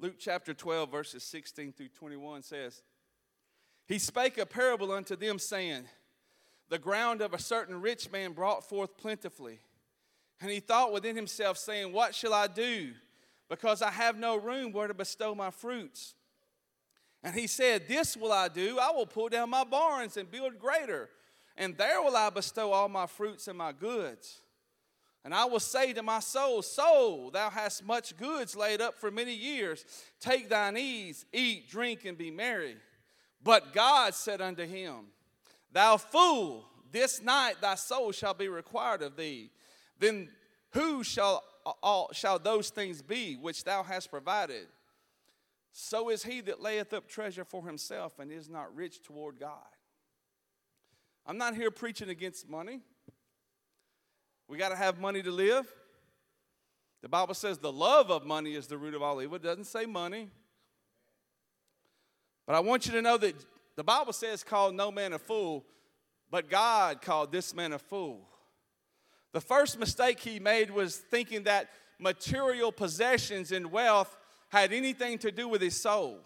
Luke 0.00 0.16
chapter 0.18 0.52
12, 0.52 0.90
verses 0.90 1.22
16 1.22 1.72
through 1.72 1.90
21 1.90 2.42
says, 2.42 2.82
He 3.86 4.00
spake 4.00 4.38
a 4.38 4.44
parable 4.44 4.90
unto 4.90 5.14
them, 5.14 5.38
saying, 5.38 5.84
the 6.68 6.80
ground 6.80 7.20
of 7.20 7.32
a 7.32 7.38
certain 7.38 7.80
rich 7.80 8.10
man 8.10 8.32
brought 8.32 8.68
forth 8.68 8.96
plentifully. 8.96 9.60
And 10.40 10.50
he 10.50 10.58
thought 10.58 10.92
within 10.92 11.14
himself, 11.14 11.58
saying, 11.58 11.92
What 11.92 12.12
shall 12.12 12.34
I 12.34 12.48
do? 12.48 12.90
Because 13.48 13.82
I 13.82 13.92
have 13.92 14.18
no 14.18 14.36
room 14.36 14.72
where 14.72 14.88
to 14.88 14.94
bestow 14.94 15.32
my 15.32 15.52
fruits. 15.52 16.16
And 17.22 17.34
he 17.34 17.46
said, 17.46 17.86
This 17.86 18.16
will 18.16 18.32
I 18.32 18.48
do. 18.48 18.78
I 18.78 18.90
will 18.90 19.06
pull 19.06 19.28
down 19.28 19.50
my 19.50 19.64
barns 19.64 20.16
and 20.16 20.30
build 20.30 20.58
greater, 20.58 21.08
and 21.56 21.76
there 21.76 22.00
will 22.02 22.16
I 22.16 22.30
bestow 22.30 22.72
all 22.72 22.88
my 22.88 23.06
fruits 23.06 23.48
and 23.48 23.58
my 23.58 23.72
goods. 23.72 24.40
And 25.22 25.34
I 25.34 25.44
will 25.44 25.60
say 25.60 25.92
to 25.92 26.02
my 26.02 26.20
soul, 26.20 26.62
Soul, 26.62 27.30
thou 27.30 27.50
hast 27.50 27.84
much 27.84 28.16
goods 28.16 28.56
laid 28.56 28.80
up 28.80 28.94
for 28.94 29.10
many 29.10 29.34
years. 29.34 29.84
Take 30.18 30.48
thine 30.48 30.78
ease, 30.78 31.26
eat, 31.32 31.68
drink, 31.68 32.06
and 32.06 32.16
be 32.16 32.30
merry. 32.30 32.76
But 33.42 33.72
God 33.72 34.14
said 34.14 34.40
unto 34.40 34.64
him, 34.64 35.06
Thou 35.72 35.98
fool, 35.98 36.64
this 36.90 37.22
night 37.22 37.56
thy 37.60 37.74
soul 37.74 38.12
shall 38.12 38.34
be 38.34 38.48
required 38.48 39.02
of 39.02 39.16
thee. 39.16 39.50
Then 39.98 40.30
who 40.70 41.04
shall, 41.04 41.44
uh, 41.66 41.72
all, 41.82 42.10
shall 42.12 42.38
those 42.38 42.70
things 42.70 43.02
be 43.02 43.36
which 43.36 43.64
thou 43.64 43.82
hast 43.82 44.10
provided? 44.10 44.66
So 45.72 46.08
is 46.08 46.24
he 46.24 46.40
that 46.42 46.60
layeth 46.60 46.92
up 46.92 47.08
treasure 47.08 47.44
for 47.44 47.64
himself 47.66 48.18
and 48.18 48.30
is 48.30 48.48
not 48.48 48.74
rich 48.74 49.02
toward 49.02 49.38
God. 49.38 49.54
I'm 51.26 51.38
not 51.38 51.54
here 51.54 51.70
preaching 51.70 52.08
against 52.08 52.48
money. 52.48 52.80
We 54.48 54.58
got 54.58 54.70
to 54.70 54.76
have 54.76 54.98
money 54.98 55.22
to 55.22 55.30
live. 55.30 55.72
The 57.02 57.08
Bible 57.08 57.34
says 57.34 57.58
the 57.58 57.72
love 57.72 58.10
of 58.10 58.26
money 58.26 58.54
is 58.54 58.66
the 58.66 58.76
root 58.76 58.94
of 58.94 59.02
all 59.02 59.22
evil. 59.22 59.36
It 59.36 59.42
doesn't 59.42 59.64
say 59.64 59.86
money. 59.86 60.28
But 62.46 62.56
I 62.56 62.60
want 62.60 62.86
you 62.86 62.92
to 62.92 63.02
know 63.02 63.16
that 63.16 63.36
the 63.76 63.84
Bible 63.84 64.12
says, 64.12 64.42
call 64.42 64.72
no 64.72 64.90
man 64.90 65.12
a 65.12 65.18
fool, 65.18 65.64
but 66.30 66.50
God 66.50 67.00
called 67.00 67.30
this 67.30 67.54
man 67.54 67.72
a 67.72 67.78
fool. 67.78 68.28
The 69.32 69.40
first 69.40 69.78
mistake 69.78 70.18
he 70.18 70.40
made 70.40 70.70
was 70.70 70.96
thinking 70.96 71.44
that 71.44 71.70
material 72.00 72.72
possessions 72.72 73.52
and 73.52 73.70
wealth 73.70 74.16
had 74.50 74.72
anything 74.72 75.18
to 75.18 75.32
do 75.32 75.48
with 75.48 75.62
his 75.62 75.80
soul. 75.80 76.18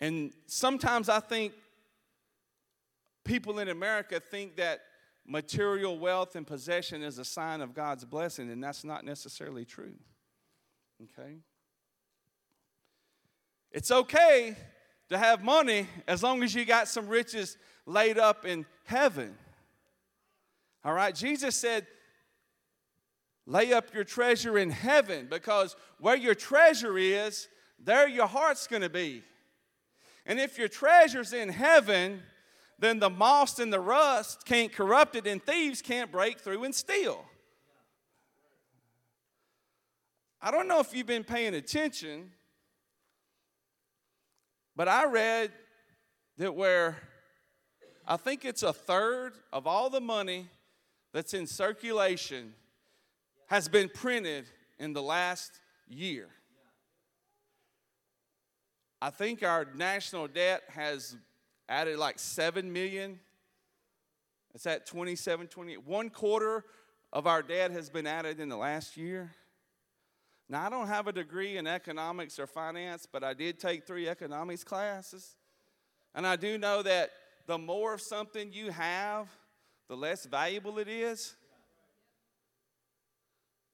And 0.00 0.32
sometimes 0.46 1.08
I 1.08 1.20
think 1.20 1.52
people 3.24 3.58
in 3.58 3.68
America 3.68 4.20
think 4.20 4.56
that 4.56 4.80
material 5.26 5.98
wealth 5.98 6.36
and 6.36 6.46
possession 6.46 7.02
is 7.02 7.18
a 7.18 7.24
sign 7.24 7.60
of 7.60 7.74
God's 7.74 8.04
blessing, 8.04 8.50
and 8.50 8.62
that's 8.62 8.84
not 8.84 9.04
necessarily 9.04 9.64
true. 9.64 9.94
Okay? 11.02 11.36
It's 13.72 13.90
okay 13.90 14.56
to 15.08 15.18
have 15.18 15.42
money 15.42 15.88
as 16.06 16.22
long 16.22 16.42
as 16.42 16.54
you 16.54 16.64
got 16.64 16.88
some 16.88 17.08
riches 17.08 17.56
laid 17.86 18.18
up 18.18 18.44
in 18.44 18.66
heaven. 18.84 19.36
All 20.84 20.92
right? 20.92 21.14
Jesus 21.14 21.56
said, 21.56 21.86
lay 23.46 23.72
up 23.72 23.94
your 23.94 24.04
treasure 24.04 24.58
in 24.58 24.70
heaven 24.70 25.28
because 25.30 25.76
where 25.98 26.16
your 26.16 26.34
treasure 26.34 26.98
is, 26.98 27.48
there 27.78 28.08
your 28.08 28.26
heart's 28.26 28.66
going 28.66 28.82
to 28.82 28.90
be. 28.90 29.22
And 30.26 30.40
if 30.40 30.58
your 30.58 30.68
treasure's 30.68 31.32
in 31.32 31.48
heaven, 31.48 32.22
then 32.78 32.98
the 32.98 33.10
moss 33.10 33.58
and 33.58 33.72
the 33.72 33.80
rust 33.80 34.44
can't 34.44 34.72
corrupt 34.72 35.14
it, 35.14 35.26
and 35.26 35.42
thieves 35.42 35.80
can't 35.80 36.10
break 36.10 36.40
through 36.40 36.64
and 36.64 36.74
steal. 36.74 37.24
I 40.42 40.50
don't 40.50 40.68
know 40.68 40.80
if 40.80 40.94
you've 40.94 41.06
been 41.06 41.24
paying 41.24 41.54
attention, 41.54 42.32
but 44.74 44.88
I 44.88 45.06
read 45.06 45.52
that 46.38 46.54
where 46.54 46.96
I 48.06 48.16
think 48.16 48.44
it's 48.44 48.62
a 48.62 48.72
third 48.72 49.34
of 49.52 49.66
all 49.66 49.88
the 49.88 50.00
money 50.00 50.48
that's 51.12 51.34
in 51.34 51.46
circulation 51.46 52.52
has 53.46 53.68
been 53.68 53.88
printed 53.88 54.46
in 54.78 54.92
the 54.92 55.02
last 55.02 55.52
year. 55.88 56.28
I 59.00 59.10
think 59.10 59.42
our 59.42 59.66
national 59.74 60.26
debt 60.28 60.62
has 60.68 61.16
added 61.68 61.98
like 61.98 62.18
7 62.18 62.72
million. 62.72 63.20
It's 64.54 64.66
at 64.66 64.86
27, 64.86 65.48
28. 65.48 65.86
One 65.86 66.10
quarter 66.10 66.64
of 67.12 67.26
our 67.26 67.42
debt 67.42 67.70
has 67.70 67.90
been 67.90 68.06
added 68.06 68.40
in 68.40 68.48
the 68.48 68.56
last 68.56 68.96
year. 68.96 69.30
Now, 70.48 70.64
I 70.66 70.70
don't 70.70 70.86
have 70.86 71.08
a 71.08 71.12
degree 71.12 71.56
in 71.56 71.66
economics 71.66 72.38
or 72.38 72.46
finance, 72.46 73.06
but 73.10 73.24
I 73.24 73.34
did 73.34 73.58
take 73.58 73.86
three 73.86 74.08
economics 74.08 74.62
classes. 74.62 75.36
And 76.14 76.26
I 76.26 76.36
do 76.36 76.56
know 76.56 76.82
that 76.82 77.10
the 77.46 77.58
more 77.58 77.94
of 77.94 78.00
something 78.00 78.52
you 78.52 78.70
have, 78.70 79.28
the 79.88 79.96
less 79.96 80.24
valuable 80.24 80.78
it 80.78 80.88
is. 80.88 81.36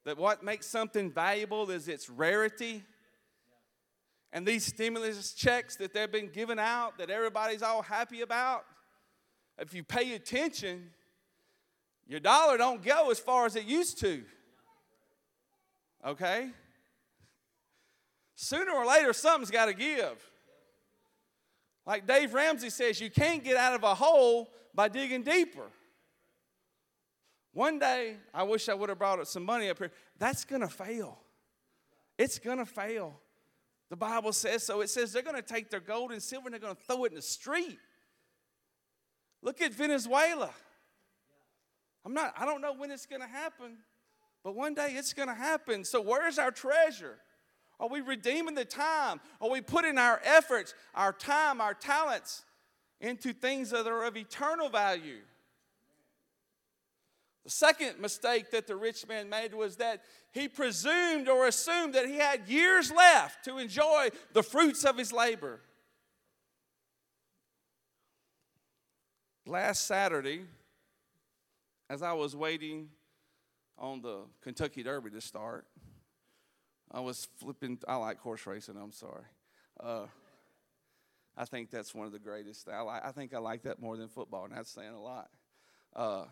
That 0.05 0.19
what 0.19 0.43
makes 0.43 0.67
something 0.67 1.11
valuable 1.11 1.71
is 1.71 1.88
its 1.88 2.11
rarity. 2.11 2.83
And 4.33 4.47
these 4.47 4.65
stimulus 4.65 5.33
checks 5.33 5.77
that 5.77 5.93
they've 5.93 6.11
been 6.11 6.31
giving 6.33 6.59
out 6.59 6.99
that 6.99 7.11
everybody's 7.11 7.62
all 7.62 7.83
happy 7.83 8.23
about, 8.23 8.65
if 9.59 9.75
you 9.75 9.85
pay 9.85 10.15
attention, 10.15 10.91
your 12.07 12.21
dollar 12.21 12.57
don't 12.57 12.83
go 12.83 13.11
as 13.11 13.19
far 13.19 13.47
as 13.47 13.57
it 13.57 13.65
used 13.65 14.01
to. 14.01 14.25
Okay? 16.05 16.51
Sooner 18.35 18.73
or 18.73 18.87
later, 18.87 19.12
something's 19.12 19.51
got 19.51 19.67
to 19.67 19.75
give. 19.75 20.31
Like 21.87 22.07
Dave 22.07 22.35
Ramsey 22.35 22.71
says, 22.71 23.01
you 23.01 23.11
can't 23.11 23.45
get 23.45 23.57
out 23.57 23.75
of 23.75 23.83
a 23.83 23.95
hole 23.95 24.51
by 24.75 24.88
digging 24.88 25.23
deeper. 25.23 25.71
One 27.53 27.79
day, 27.79 28.17
I 28.33 28.45
wish 28.45 28.69
I 28.69 28.75
would 28.75 28.88
have 28.88 28.99
brought 28.99 29.21
up 29.21 29.27
some 29.27 29.45
money 29.45 29.69
up 29.69 29.79
here. 29.79 29.93
That's 30.19 30.45
going 30.45 30.62
to 30.62 30.69
fail. 30.69 31.19
It's 32.19 32.38
going 32.38 32.59
to 32.59 32.67
fail. 32.67 33.21
The 33.91 33.97
Bible 33.97 34.33
says 34.33 34.65
so. 34.65 34.81
It 34.81 34.88
says 34.88 35.12
they're 35.12 35.23
going 35.23 35.37
to 35.37 35.43
take 35.43 35.69
their 35.69 35.81
gold 35.81 36.12
and 36.12 36.23
silver 36.23 36.47
and 36.47 36.55
they're 36.55 36.61
going 36.61 36.77
to 36.77 36.83
throw 36.83 37.05
it 37.05 37.12
in 37.12 37.17
the 37.17 37.23
street. 37.23 37.79
Look 39.43 39.61
at 39.61 39.73
Venezuela. 39.75 40.51
I'm 42.05 42.15
not, 42.15 42.33
I 42.38 42.45
don't 42.45 42.62
know 42.62 42.73
when 42.75 42.91
it's 42.91 43.07
going 43.07 43.21
to 43.21 43.29
happen, 43.29 43.79
but 44.43 44.55
one 44.55 44.75
day 44.75 44.95
it's 44.95 45.12
going 45.12 45.29
to 45.29 45.35
happen. 45.35 45.85
So, 45.85 46.01
where's 46.01 46.38
our 46.38 46.51
treasure? 46.51 47.19
Are 47.79 47.88
we 47.88 48.01
redeeming 48.01 48.55
the 48.55 48.65
time? 48.65 49.21
Are 49.41 49.51
we 49.51 49.61
putting 49.61 49.99
our 49.99 50.21
efforts, 50.25 50.75
our 50.95 51.12
time, 51.12 51.61
our 51.61 51.75
talents 51.75 52.45
into 53.01 53.33
things 53.33 53.71
that 53.71 53.87
are 53.87 54.05
of 54.05 54.17
eternal 54.17 54.69
value? 54.69 55.19
The 57.44 57.50
second 57.50 57.98
mistake 57.98 58.50
that 58.52 58.66
the 58.66 58.76
rich 58.76 59.07
man 59.09 59.28
made 59.28 59.52
was 59.52 59.76
that 59.76 60.02
he 60.31 60.48
presumed 60.48 61.28
or 61.28 61.46
assumed 61.46 61.94
that 61.94 62.07
he 62.07 62.16
had 62.16 62.48
years 62.48 62.92
left 62.92 63.44
to 63.46 63.59
enjoy 63.59 64.11
the 64.33 64.42
fruits 64.42 64.85
of 64.85 64.96
his 64.96 65.12
labor. 65.12 65.61
Last 69.44 69.87
Saturday, 69.87 70.42
as 71.90 72.00
I 72.00 72.12
was 72.12 72.37
waiting 72.37 72.90
on 73.76 74.00
the 74.02 74.20
Kentucky 74.40 74.85
Derby 74.85 75.11
to 75.11 75.20
start, 75.20 75.66
I 76.92 77.00
was 77.00 77.26
flipping. 77.38 77.78
I 77.88 77.96
like 77.96 78.20
horse 78.20 78.46
racing. 78.46 78.76
I'm 78.81 78.92
sorry. 78.92 79.24
Uh, 79.83 80.07
I 81.37 81.44
think 81.44 81.70
that's 81.70 81.92
one 81.92 82.07
of 82.07 82.12
the 82.12 82.18
greatest. 82.20 82.68
I, 82.68 82.83
like, 82.83 83.05
I 83.05 83.11
think 83.11 83.35
I 83.35 83.38
like 83.38 83.62
that 83.62 83.81
more 83.81 83.96
than 83.96 84.09
football, 84.09 84.44
and 84.44 84.55
that's 84.55 84.70
saying 84.70 84.92
a 84.92 85.00
lot. 85.00 85.31
Uh, 85.96 86.24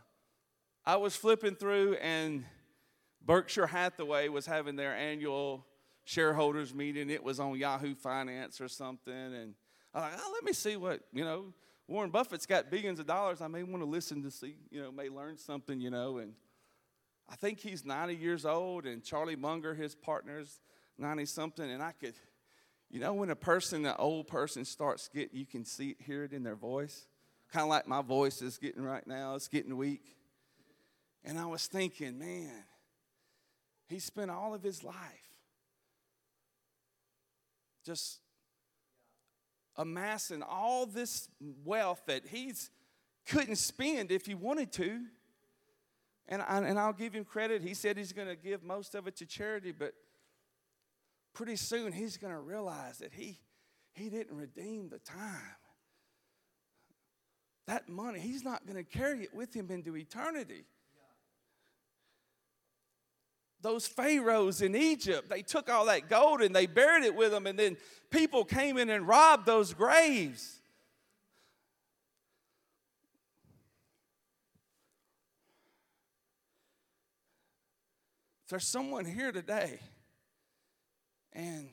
I 0.85 0.97
was 0.97 1.15
flipping 1.15 1.55
through, 1.55 1.95
and 1.95 2.45
Berkshire 3.25 3.67
Hathaway 3.67 4.29
was 4.29 4.47
having 4.47 4.77
their 4.77 4.95
annual 4.95 5.67
shareholders 6.05 6.75
meeting. 6.75 7.11
It 7.11 7.23
was 7.23 7.39
on 7.39 7.57
Yahoo 7.57 7.95
Finance 7.95 8.61
or 8.61 8.69
something, 8.69 9.13
and 9.13 9.55
I 9.95 10.01
was 10.01 10.11
like, 10.11 10.21
oh, 10.25 10.31
let 10.33 10.45
me 10.45 10.53
see 10.53 10.77
what 10.77 11.01
you 11.13 11.25
know. 11.25 11.53
Warren 11.87 12.11
Buffett's 12.11 12.47
got 12.47 12.71
billions 12.71 13.01
of 13.01 13.07
dollars. 13.07 13.41
I 13.41 13.49
may 13.49 13.65
want 13.65 13.83
to 13.83 13.89
listen 13.89 14.23
to 14.23 14.31
see, 14.31 14.55
you 14.71 14.81
know, 14.81 14.93
may 14.93 15.09
learn 15.09 15.37
something, 15.37 15.81
you 15.81 15.91
know, 15.91 16.19
and 16.19 16.35
I 17.29 17.37
think 17.37 17.61
he's 17.61 17.85
90 17.85 18.17
years 18.17 18.45
old, 18.47 18.87
and 18.87 19.03
Charlie 19.03 19.37
Munger, 19.37 19.75
his 19.75 19.95
partner's 19.95 20.61
90 20.99 21.27
something. 21.27 21.71
And 21.71 21.83
I 21.83 21.93
could, 21.93 22.15
you 22.91 23.01
know, 23.01 23.13
when 23.15 23.31
a 23.31 23.37
person, 23.37 23.85
an 23.87 23.95
old 23.99 24.29
person 24.29 24.65
starts 24.65 25.09
getting, 25.09 25.37
you 25.37 25.47
can 25.47 25.65
see, 25.65 25.91
it, 25.91 25.97
hear 26.01 26.25
it 26.25 26.33
in 26.33 26.43
their 26.43 26.57
voice. 26.57 27.07
Kind 27.53 27.65
of 27.65 27.71
like 27.71 27.87
my 27.87 28.03
voice 28.03 28.43
is 28.43 28.59
getting 28.59 28.83
right 28.83 29.07
now, 29.07 29.35
it's 29.35 29.49
getting 29.49 29.77
weak. 29.77 30.17
And 31.25 31.39
I 31.39 31.47
was 31.47 31.67
thinking, 31.67 32.19
man, 32.19 32.65
he 33.89 33.99
spent 33.99 34.31
all 34.31 34.55
of 34.55 34.63
his 34.63 34.83
life 34.83 34.97
just 37.85 38.21
amassing 39.77 40.43
all 40.43 40.87
this 40.87 41.29
wealth 41.65 42.03
that 42.07 42.27
he's 42.27 42.71
couldn't 43.27 43.57
spend 43.57 44.11
if 44.11 44.27
he 44.27 44.35
wanted 44.35 44.73
to. 44.73 45.01
And, 46.29 46.43
I, 46.43 46.59
and 46.59 46.79
I'll 46.79 46.93
give 46.93 47.13
him 47.13 47.25
credit. 47.25 47.63
He 47.63 47.75
said 47.75 47.97
he's 47.97 48.13
going 48.13 48.29
to 48.29 48.37
give 48.37 48.63
most 48.63 48.95
of 48.95 49.07
it 49.07 49.17
to 49.17 49.27
charity, 49.27 49.73
but 49.73 49.95
pretty 51.33 51.57
soon 51.57 51.93
he's 51.93 52.17
going 52.17 52.33
to 52.33 52.41
realize 52.41 52.99
that 52.99 53.13
he, 53.13 53.39
he 53.93 54.09
didn't 54.09 54.37
redeem 54.37 54.89
the 54.89 54.99
time. 54.99 55.57
that 57.67 57.89
money, 57.89 58.19
he's 58.21 58.45
not 58.45 58.67
going 58.67 58.77
to 58.77 58.85
carry 58.85 59.23
it 59.23 59.35
with 59.35 59.55
him 59.55 59.71
into 59.71 59.97
eternity. 59.97 60.65
Those 63.63 63.87
pharaohs 63.87 64.63
in 64.63 64.75
Egypt, 64.75 65.29
they 65.29 65.43
took 65.43 65.69
all 65.69 65.87
that 65.87 66.09
gold 66.09 66.41
and 66.41 66.55
they 66.55 66.67
buried 66.67 67.05
it 67.05 67.15
with 67.15 67.31
them, 67.31 67.47
and 67.47 67.59
then 67.59 67.77
people 68.11 68.45
came 68.45 68.79
in 68.79 68.89
and 68.89 69.07
robbed 69.07 69.47
those 69.47 69.75
graves. 69.75 70.61
there's 78.51 78.67
someone 78.67 79.05
here 79.05 79.31
today 79.31 79.79
and 81.33 81.69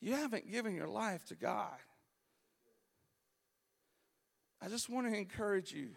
you 0.00 0.12
haven't 0.12 0.50
given 0.50 0.74
your 0.74 0.88
life 0.88 1.24
to 1.24 1.34
God, 1.34 1.78
I 4.60 4.68
just 4.68 4.90
want 4.90 5.10
to 5.10 5.16
encourage 5.16 5.72
you. 5.72 5.88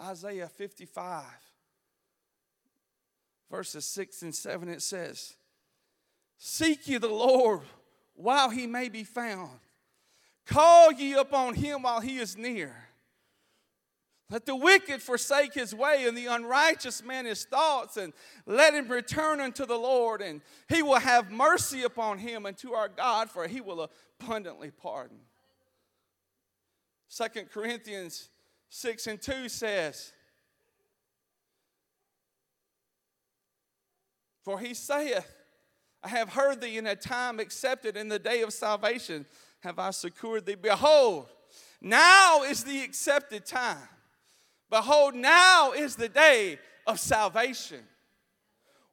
Isaiah 0.00 0.48
55, 0.48 1.24
verses 3.50 3.84
6 3.84 4.22
and 4.22 4.34
7, 4.34 4.68
it 4.68 4.82
says, 4.82 5.34
Seek 6.38 6.88
ye 6.88 6.98
the 6.98 7.08
Lord 7.08 7.62
while 8.14 8.50
he 8.50 8.66
may 8.66 8.88
be 8.88 9.04
found. 9.04 9.58
Call 10.46 10.92
ye 10.92 11.14
upon 11.14 11.54
him 11.54 11.82
while 11.82 12.00
he 12.00 12.18
is 12.18 12.36
near. 12.36 12.74
Let 14.28 14.44
the 14.44 14.56
wicked 14.56 15.02
forsake 15.02 15.54
his 15.54 15.72
way 15.72 16.04
and 16.06 16.16
the 16.16 16.26
unrighteous 16.26 17.04
man 17.04 17.26
his 17.26 17.44
thoughts, 17.44 17.96
and 17.96 18.12
let 18.44 18.74
him 18.74 18.88
return 18.88 19.40
unto 19.40 19.64
the 19.64 19.78
Lord, 19.78 20.20
and 20.20 20.40
he 20.68 20.82
will 20.82 20.98
have 20.98 21.30
mercy 21.30 21.84
upon 21.84 22.18
him 22.18 22.44
and 22.44 22.56
to 22.58 22.74
our 22.74 22.88
God, 22.88 23.30
for 23.30 23.46
he 23.46 23.60
will 23.60 23.88
abundantly 24.20 24.72
pardon. 24.72 25.18
Second 27.08 27.50
Corinthians 27.50 28.28
6 28.70 29.06
and 29.06 29.22
2 29.22 29.48
says, 29.48 30.12
For 34.46 34.60
he 34.60 34.74
saith, 34.74 35.26
I 36.04 36.08
have 36.08 36.28
heard 36.28 36.60
thee 36.60 36.78
in 36.78 36.86
a 36.86 36.94
time 36.94 37.40
accepted, 37.40 37.96
in 37.96 38.08
the 38.08 38.20
day 38.20 38.42
of 38.42 38.52
salvation 38.52 39.26
have 39.58 39.80
I 39.80 39.90
secured 39.90 40.46
thee. 40.46 40.54
Behold, 40.54 41.26
now 41.80 42.44
is 42.44 42.62
the 42.62 42.80
accepted 42.84 43.44
time 43.44 43.88
Behold, 44.70 45.16
now 45.16 45.72
is 45.72 45.96
the 45.96 46.08
day 46.08 46.60
of 46.86 47.00
salvation. 47.00 47.80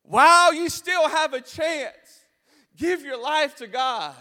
While 0.01 0.55
you 0.55 0.69
still 0.69 1.07
have 1.07 1.33
a 1.33 1.41
chance, 1.41 2.25
give 2.75 3.03
your 3.03 3.21
life 3.21 3.55
to 3.57 3.67
God. 3.67 4.15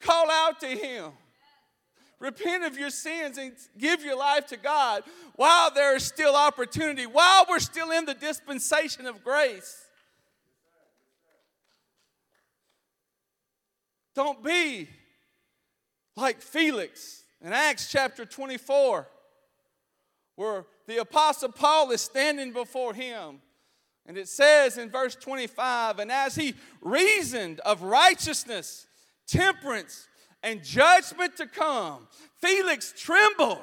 Call 0.00 0.28
out 0.28 0.58
to 0.60 0.66
Him. 0.66 1.12
Repent 2.18 2.64
of 2.64 2.76
your 2.76 2.90
sins 2.90 3.38
and 3.38 3.52
give 3.78 4.04
your 4.04 4.18
life 4.18 4.48
to 4.48 4.56
God 4.56 5.04
while 5.36 5.70
there 5.70 5.94
is 5.94 6.04
still 6.04 6.34
opportunity, 6.34 7.06
while 7.06 7.46
we're 7.48 7.60
still 7.60 7.92
in 7.92 8.06
the 8.06 8.14
dispensation 8.14 9.06
of 9.06 9.22
grace. 9.22 9.86
Don't 14.14 14.42
be 14.42 14.88
like 16.16 16.40
Felix 16.40 17.24
in 17.40 17.52
Acts 17.52 17.90
chapter 17.90 18.24
24 18.24 19.08
where 20.36 20.64
the 20.86 20.98
Apostle 20.98 21.50
Paul 21.50 21.90
is 21.90 22.00
standing 22.00 22.52
before 22.52 22.94
him. 22.94 23.40
And 24.06 24.18
it 24.18 24.28
says 24.28 24.78
in 24.78 24.90
verse 24.90 25.14
25, 25.14 26.00
and 26.00 26.10
as 26.10 26.34
he 26.34 26.54
reasoned 26.80 27.60
of 27.60 27.82
righteousness, 27.82 28.86
temperance, 29.28 30.08
and 30.42 30.64
judgment 30.64 31.36
to 31.36 31.46
come, 31.46 32.08
Felix 32.40 32.92
trembled. 32.96 33.62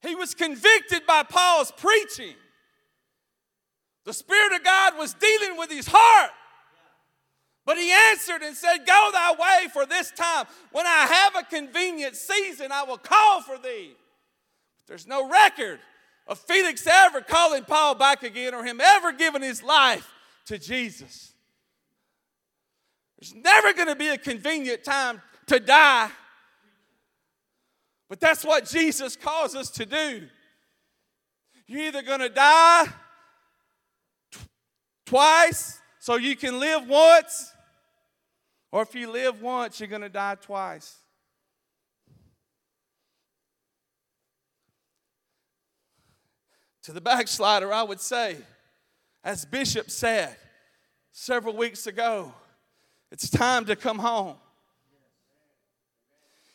He 0.00 0.14
was 0.14 0.34
convicted 0.34 1.02
by 1.06 1.24
Paul's 1.24 1.72
preaching. 1.72 2.34
The 4.04 4.14
Spirit 4.14 4.54
of 4.54 4.64
God 4.64 4.96
was 4.96 5.12
dealing 5.14 5.58
with 5.58 5.70
his 5.70 5.88
heart. 5.90 6.30
But 7.66 7.76
he 7.76 7.90
answered 7.90 8.42
and 8.42 8.56
said, 8.56 8.86
Go 8.86 9.10
thy 9.12 9.32
way 9.32 9.68
for 9.72 9.84
this 9.84 10.12
time. 10.12 10.46
When 10.70 10.86
I 10.86 11.06
have 11.10 11.36
a 11.36 11.42
convenient 11.42 12.16
season, 12.16 12.70
I 12.72 12.84
will 12.84 12.96
call 12.96 13.42
for 13.42 13.58
thee. 13.58 13.94
But 14.78 14.86
There's 14.86 15.06
no 15.06 15.28
record 15.28 15.80
of 16.28 16.38
Felix 16.38 16.86
ever 16.86 17.20
calling 17.20 17.64
Paul 17.64 17.96
back 17.96 18.22
again 18.22 18.54
or 18.54 18.64
him 18.64 18.80
ever 18.80 19.12
giving 19.12 19.42
his 19.42 19.62
life 19.64 20.08
to 20.46 20.58
Jesus. 20.58 21.32
There's 23.18 23.34
never 23.34 23.72
going 23.72 23.88
to 23.88 23.96
be 23.96 24.08
a 24.08 24.18
convenient 24.18 24.84
time 24.84 25.20
to 25.46 25.58
die. 25.58 26.10
But 28.08 28.20
that's 28.20 28.44
what 28.44 28.66
Jesus 28.66 29.16
calls 29.16 29.56
us 29.56 29.70
to 29.70 29.86
do. 29.86 30.28
You're 31.66 31.82
either 31.82 32.02
going 32.02 32.20
to 32.20 32.28
die 32.28 32.86
twice 35.06 35.80
so 35.98 36.16
you 36.16 36.36
can 36.36 36.60
live 36.60 36.86
once, 36.86 37.52
or 38.72 38.82
if 38.82 38.94
you 38.94 39.10
live 39.10 39.40
once, 39.40 39.80
you're 39.80 39.88
going 39.88 40.02
to 40.02 40.08
die 40.08 40.36
twice. 40.40 40.96
To 46.84 46.92
the 46.92 47.00
backslider, 47.02 47.72
I 47.72 47.82
would 47.82 48.00
say, 48.00 48.36
as 49.24 49.44
Bishop 49.44 49.90
said 49.90 50.36
several 51.12 51.56
weeks 51.56 51.86
ago, 51.86 52.32
it's 53.10 53.30
time 53.30 53.64
to 53.66 53.76
come 53.76 53.98
home. 53.98 54.36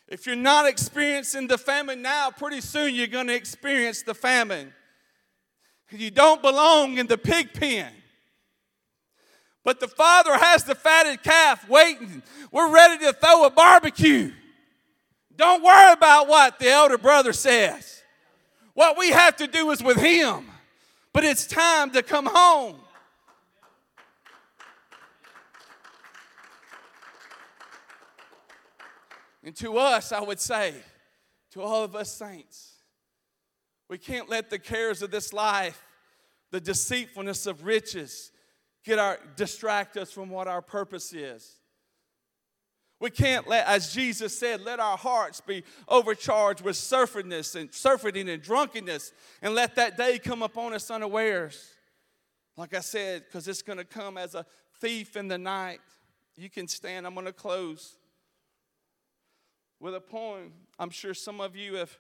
If 0.08 0.26
you're 0.26 0.36
not 0.36 0.68
experiencing 0.68 1.48
the 1.48 1.58
famine 1.58 2.02
now, 2.02 2.32
pretty 2.32 2.60
soon 2.60 2.94
you're 2.94 3.08
going 3.08 3.28
to 3.28 3.36
experience 3.36 4.04
the 4.04 4.14
famine. 4.14 4.74
You 5.90 6.12
don't 6.12 6.42
belong 6.42 6.98
in 6.98 7.08
the 7.08 7.18
pig 7.18 7.54
pen. 7.54 7.92
But 9.64 9.80
the 9.80 9.88
father 9.88 10.36
has 10.38 10.64
the 10.64 10.76
fatted 10.76 11.22
calf 11.22 11.68
waiting. 11.70 12.24
We're 12.52 12.74
ready 12.74 13.06
to 13.06 13.14
throw 13.14 13.46
a 13.46 13.50
barbecue. 13.50 14.32
Don't 15.36 15.64
worry 15.64 15.94
about 15.94 16.28
what 16.28 16.60
the 16.60 16.70
elder 16.70 16.98
brother 16.98 17.34
says. 17.34 18.04
What 18.74 18.98
we 18.98 19.10
have 19.10 19.36
to 19.38 19.48
do 19.48 19.72
is 19.72 19.84
with 19.84 19.98
Him. 19.98 20.46
But 21.14 21.26
it's 21.26 21.46
time 21.46 21.92
to 21.92 22.02
come 22.02 22.26
home. 22.26 22.78
And 29.44 29.56
to 29.58 29.78
us, 29.78 30.12
I 30.12 30.22
would 30.22 30.40
say, 30.40 30.76
to 31.52 31.62
all 31.62 31.84
of 31.84 31.96
us 31.96 32.12
saints, 32.12 32.74
we 33.90 33.98
can't 33.98 34.30
let 34.30 34.50
the 34.50 34.60
cares 34.60 35.02
of 35.02 35.12
this 35.12 35.34
life, 35.34 35.84
the 36.52 36.62
deceitfulness 36.62 37.48
of 37.48 37.66
riches, 37.66 38.32
get 38.84 39.00
our 39.00 39.20
distract 39.36 39.98
us 39.98 40.12
from 40.12 40.30
what 40.30 40.48
our 40.48 40.62
purpose 40.62 41.14
is. 41.14 41.58
We 43.00 43.10
can't 43.10 43.48
let, 43.48 43.66
as 43.66 43.94
Jesus 43.94 44.38
said, 44.38 44.62
let 44.62 44.80
our 44.80 44.98
hearts 44.98 45.42
be 45.42 45.64
overcharged 45.88 46.62
with 46.62 46.76
surfeiting 46.76 47.34
and 47.34 47.74
surfeiting 47.74 48.30
and 48.30 48.42
drunkenness, 48.42 49.12
and 49.42 49.56
let 49.56 49.76
that 49.76 49.98
day 49.98 50.20
come 50.20 50.44
upon 50.44 50.74
us 50.74 50.92
unawares. 50.92 51.68
Like 52.58 52.76
I 52.76 52.80
said, 52.82 53.24
because 53.26 53.48
it's 53.48 53.64
going 53.64 53.80
to 53.80 53.86
come 53.86 54.18
as 54.18 54.36
a 54.36 54.46
thief 54.80 55.16
in 55.16 55.28
the 55.28 55.38
night. 55.38 55.80
You 56.36 56.50
can 56.50 56.68
stand. 56.68 57.08
I'm 57.08 57.16
going 57.16 57.26
to 57.26 57.34
close 57.34 57.96
with 59.80 59.96
a 59.96 60.02
poem. 60.02 60.54
I'm 60.78 60.92
sure 60.92 61.14
some 61.16 61.42
of 61.42 61.56
you 61.56 61.76
have 61.76 61.98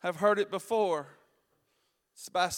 have 0.00 0.16
heard 0.16 0.38
it 0.38 0.50
before. 0.50 1.06
It's 2.14 2.28
by 2.28 2.50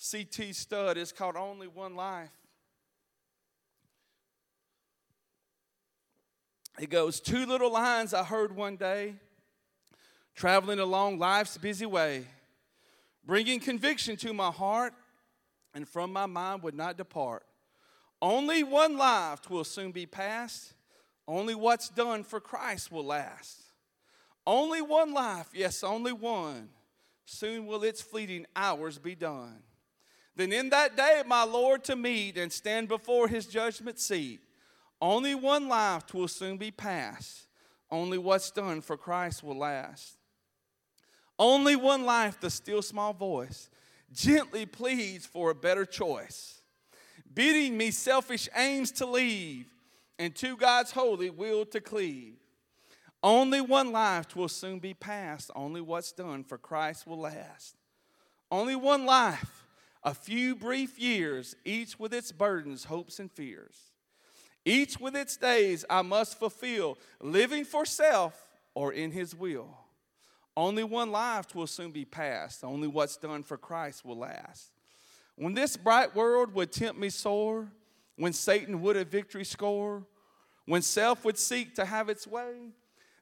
C.T. 0.00 0.52
Studd. 0.52 0.96
It's 0.96 1.10
called 1.10 1.36
Only 1.36 1.66
One 1.66 1.96
Life. 1.96 2.30
It 6.78 6.88
goes, 6.88 7.18
Two 7.18 7.44
little 7.44 7.72
lines 7.72 8.14
I 8.14 8.22
heard 8.22 8.54
one 8.54 8.76
day, 8.76 9.16
traveling 10.36 10.78
along 10.78 11.18
life's 11.18 11.58
busy 11.58 11.84
way, 11.84 12.24
bringing 13.26 13.58
conviction 13.58 14.16
to 14.18 14.32
my 14.32 14.52
heart, 14.52 14.94
and 15.74 15.86
from 15.86 16.12
my 16.12 16.26
mind 16.26 16.62
would 16.62 16.76
not 16.76 16.96
depart. 16.96 17.44
Only 18.22 18.62
one 18.62 18.96
life 18.96 19.50
will 19.50 19.64
soon 19.64 19.90
be 19.90 20.06
past. 20.06 20.74
Only 21.26 21.56
what's 21.56 21.88
done 21.88 22.22
for 22.22 22.40
Christ 22.40 22.92
will 22.92 23.04
last. 23.04 23.60
Only 24.46 24.80
one 24.80 25.12
life, 25.12 25.48
yes, 25.52 25.82
only 25.82 26.12
one. 26.12 26.68
Soon 27.26 27.66
will 27.66 27.82
its 27.82 28.00
fleeting 28.00 28.46
hours 28.54 28.98
be 28.98 29.16
done. 29.16 29.62
Then 30.38 30.52
in 30.52 30.70
that 30.70 30.96
day, 30.96 31.24
my 31.26 31.42
Lord 31.42 31.82
to 31.84 31.96
meet 31.96 32.38
and 32.38 32.52
stand 32.52 32.86
before 32.86 33.26
his 33.26 33.44
judgment 33.44 33.98
seat. 33.98 34.38
Only 35.02 35.34
one 35.34 35.68
life 35.68 36.14
will 36.14 36.28
soon 36.28 36.56
be 36.56 36.70
passed. 36.70 37.48
Only 37.90 38.18
what's 38.18 38.52
done 38.52 38.80
for 38.80 38.96
Christ 38.96 39.42
will 39.42 39.58
last. 39.58 40.16
Only 41.40 41.74
one 41.74 42.04
life, 42.04 42.38
the 42.38 42.50
still 42.50 42.82
small 42.82 43.12
voice 43.12 43.68
gently 44.12 44.64
pleads 44.64 45.26
for 45.26 45.50
a 45.50 45.54
better 45.56 45.84
choice, 45.84 46.62
bidding 47.34 47.76
me 47.76 47.90
selfish 47.90 48.48
aims 48.56 48.92
to 48.92 49.06
leave 49.06 49.66
and 50.20 50.34
to 50.36 50.56
God's 50.56 50.92
holy 50.92 51.30
will 51.30 51.66
to 51.66 51.80
cleave. 51.80 52.36
Only 53.24 53.60
one 53.60 53.90
life 53.90 54.36
will 54.36 54.48
soon 54.48 54.78
be 54.78 54.94
passed. 54.94 55.50
Only 55.56 55.80
what's 55.80 56.12
done 56.12 56.44
for 56.44 56.58
Christ 56.58 57.08
will 57.08 57.18
last. 57.18 57.74
Only 58.50 58.76
one 58.76 59.04
life, 59.04 59.57
a 60.08 60.14
few 60.14 60.56
brief 60.56 60.98
years, 60.98 61.54
each 61.66 61.98
with 61.98 62.14
its 62.14 62.32
burdens, 62.32 62.84
hopes, 62.84 63.18
and 63.18 63.30
fears. 63.30 63.76
Each 64.64 64.98
with 64.98 65.14
its 65.14 65.36
days 65.36 65.84
I 65.90 66.00
must 66.00 66.38
fulfill, 66.38 66.96
living 67.20 67.62
for 67.66 67.84
self 67.84 68.48
or 68.74 68.94
in 68.94 69.10
His 69.10 69.34
will. 69.34 69.68
Only 70.56 70.82
one 70.82 71.12
life 71.12 71.54
will 71.54 71.66
soon 71.66 71.90
be 71.90 72.06
passed. 72.06 72.64
Only 72.64 72.88
what's 72.88 73.18
done 73.18 73.42
for 73.42 73.58
Christ 73.58 74.02
will 74.02 74.16
last. 74.16 74.70
When 75.36 75.52
this 75.52 75.76
bright 75.76 76.16
world 76.16 76.54
would 76.54 76.72
tempt 76.72 76.98
me 76.98 77.10
sore, 77.10 77.70
when 78.16 78.32
Satan 78.32 78.80
would 78.80 78.96
a 78.96 79.04
victory 79.04 79.44
score, 79.44 80.06
when 80.64 80.80
self 80.80 81.22
would 81.26 81.36
seek 81.36 81.74
to 81.74 81.84
have 81.84 82.08
its 82.08 82.26
way, 82.26 82.70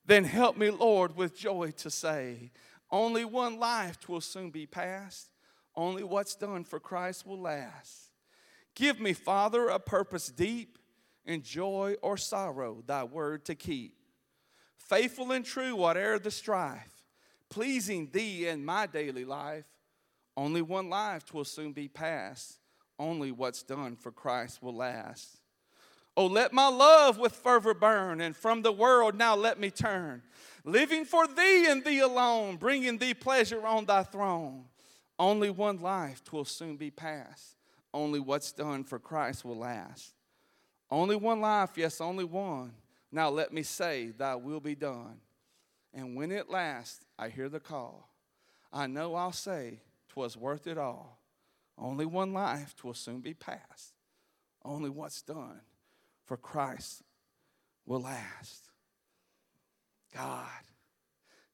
then 0.07 0.23
help 0.23 0.57
me, 0.57 0.71
Lord, 0.71 1.17
with 1.17 1.37
joy 1.37 1.73
to 1.79 1.91
say, 1.91 2.53
only 2.93 3.25
one 3.25 3.59
life 3.59 4.09
will 4.09 4.21
soon 4.21 4.51
be 4.51 4.67
passed. 4.67 5.31
Only 5.77 6.03
what's 6.03 6.35
done 6.35 6.65
for 6.65 6.81
Christ 6.81 7.27
will 7.27 7.41
last. 7.41 8.11
Give 8.75 8.99
me, 8.99 9.13
Father, 9.13 9.69
a 9.69 9.79
purpose 9.79 10.29
deep 10.29 10.79
in 11.25 11.43
joy 11.43 11.97
or 12.03 12.17
sorrow, 12.17 12.83
thy 12.87 13.05
word 13.05 13.45
to 13.47 13.55
keep. 13.55 13.95
Faithful 14.79 15.33
and 15.33 15.45
true, 15.45 15.75
whate'er 15.75 16.19
the 16.19 16.31
strife, 16.31 17.03
pleasing 17.49 18.09
thee 18.13 18.47
in 18.47 18.65
my 18.65 18.87
daily 18.87 19.25
life. 19.25 19.65
Only 20.37 20.63
one 20.63 20.89
life 20.89 21.25
twill 21.25 21.45
soon 21.45 21.73
be 21.73 21.89
past. 21.89 22.59
Only 22.99 23.33
what's 23.33 23.63
done 23.63 23.97
for 23.97 24.13
Christ 24.13 24.63
will 24.63 24.75
last. 24.75 25.41
Oh, 26.17 26.27
let 26.27 26.53
my 26.53 26.69
love 26.69 27.19
with 27.19 27.33
fervor 27.33 27.75
burn, 27.75 28.23
and 28.23 28.35
from 28.35 28.63
the 28.63 28.73
world 28.73 29.17
now 29.17 29.35
let 29.37 29.61
me 29.61 29.71
turn. 29.71 30.23
Living 30.65 31.05
for 31.05 31.27
thee 31.27 31.67
and 31.69 31.85
thee 31.85 31.99
alone, 31.99 32.57
bringing 32.57 32.97
thee 32.97 33.13
pleasure 33.13 33.67
on 33.67 33.85
thy 33.85 34.03
throne. 34.03 34.65
Only 35.19 35.51
one 35.51 35.79
life 35.79 36.23
twill 36.25 36.45
soon 36.45 36.77
be 36.77 36.91
past. 36.91 37.57
Only 37.95 38.21
what's 38.21 38.53
done 38.53 38.85
for 38.85 38.99
Christ 38.99 39.45
will 39.45 39.59
last. 39.59 40.15
Only 40.91 41.17
one 41.17 41.41
life, 41.41 41.71
yes, 41.77 42.01
only 42.01 42.25
one. 42.25 42.73
Now 43.11 43.31
let 43.31 43.53
me 43.53 43.63
say, 43.63 44.13
thy 44.17 44.35
will 44.35 44.61
be 44.61 44.75
done. 44.75 45.21
And 45.95 46.15
when 46.15 46.31
it 46.31 46.51
lasts, 46.51 47.05
I 47.19 47.29
hear 47.31 47.49
the 47.49 47.61
call. 47.61 48.11
I 48.73 48.87
know 48.87 49.15
I'll 49.15 49.33
say, 49.33 49.81
twas 50.09 50.37
worth 50.37 50.67
it 50.67 50.77
all. 50.77 51.19
Only 51.79 52.05
one 52.05 52.33
life, 52.33 52.75
twill 52.77 52.95
soon 52.95 53.21
be 53.21 53.35
past. 53.35 53.95
Only 54.65 54.91
what's 54.91 55.23
done 55.23 55.61
for 56.25 56.37
Christ 56.37 57.03
will 57.87 58.03
last. 58.03 58.71
God, 60.15 60.49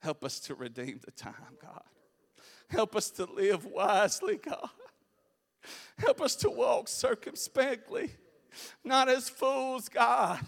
help 0.00 0.24
us 0.24 0.40
to 0.40 0.54
redeem 0.54 1.00
the 1.04 1.10
time, 1.12 1.56
God. 1.60 1.82
Help 2.68 2.96
us 2.96 3.10
to 3.12 3.24
live 3.24 3.64
wisely, 3.66 4.38
God. 4.38 4.70
Help 5.98 6.20
us 6.20 6.34
to 6.36 6.50
walk 6.50 6.88
circumspectly, 6.88 8.10
not 8.84 9.08
as 9.08 9.28
fools, 9.28 9.88
God. 9.88 10.40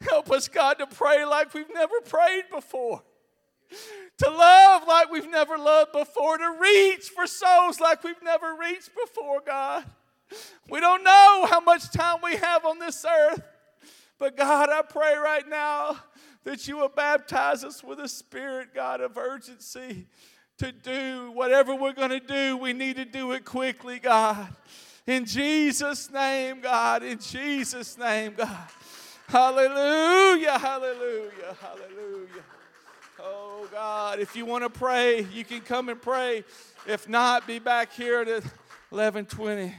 Help 0.00 0.30
us, 0.30 0.48
God, 0.48 0.74
to 0.74 0.86
pray 0.86 1.24
like 1.24 1.52
we've 1.54 1.72
never 1.72 2.00
prayed 2.02 2.44
before, 2.52 3.02
to 4.18 4.30
love 4.30 4.86
like 4.86 5.10
we've 5.10 5.28
never 5.28 5.58
loved 5.58 5.92
before, 5.92 6.38
to 6.38 6.56
reach 6.60 7.08
for 7.08 7.26
souls 7.26 7.80
like 7.80 8.04
we've 8.04 8.22
never 8.22 8.54
reached 8.54 8.90
before, 8.94 9.40
God. 9.44 9.84
We 10.68 10.80
don't 10.80 11.02
know 11.02 11.46
how 11.50 11.60
much 11.60 11.90
time 11.90 12.18
we 12.22 12.36
have 12.36 12.64
on 12.64 12.78
this 12.78 13.04
earth. 13.04 13.42
But 14.18 14.36
God, 14.36 14.70
I 14.70 14.82
pray 14.82 15.14
right 15.16 15.46
now 15.48 15.98
that 16.44 16.66
you 16.66 16.78
will 16.78 16.88
baptize 16.88 17.64
us 17.64 17.84
with 17.84 18.00
a 18.00 18.08
spirit, 18.08 18.74
God, 18.74 19.00
of 19.00 19.18
urgency 19.18 20.06
to 20.58 20.72
do 20.72 21.30
whatever 21.32 21.74
we're 21.74 21.92
going 21.92 22.10
to 22.10 22.20
do. 22.20 22.56
We 22.56 22.72
need 22.72 22.96
to 22.96 23.04
do 23.04 23.32
it 23.32 23.44
quickly, 23.44 23.98
God. 23.98 24.48
In 25.06 25.24
Jesus' 25.24 26.10
name, 26.10 26.60
God. 26.60 27.02
In 27.02 27.18
Jesus' 27.18 27.96
name, 27.98 28.34
God. 28.36 28.68
Hallelujah, 29.28 30.58
hallelujah, 30.58 31.56
hallelujah. 31.60 32.44
Oh, 33.20 33.66
God, 33.72 34.20
if 34.20 34.36
you 34.36 34.46
want 34.46 34.62
to 34.62 34.70
pray, 34.70 35.26
you 35.32 35.44
can 35.44 35.60
come 35.60 35.88
and 35.88 36.00
pray. 36.00 36.44
If 36.86 37.08
not, 37.08 37.46
be 37.46 37.58
back 37.58 37.92
here 37.92 38.20
at 38.20 38.28
1120. 38.28 39.74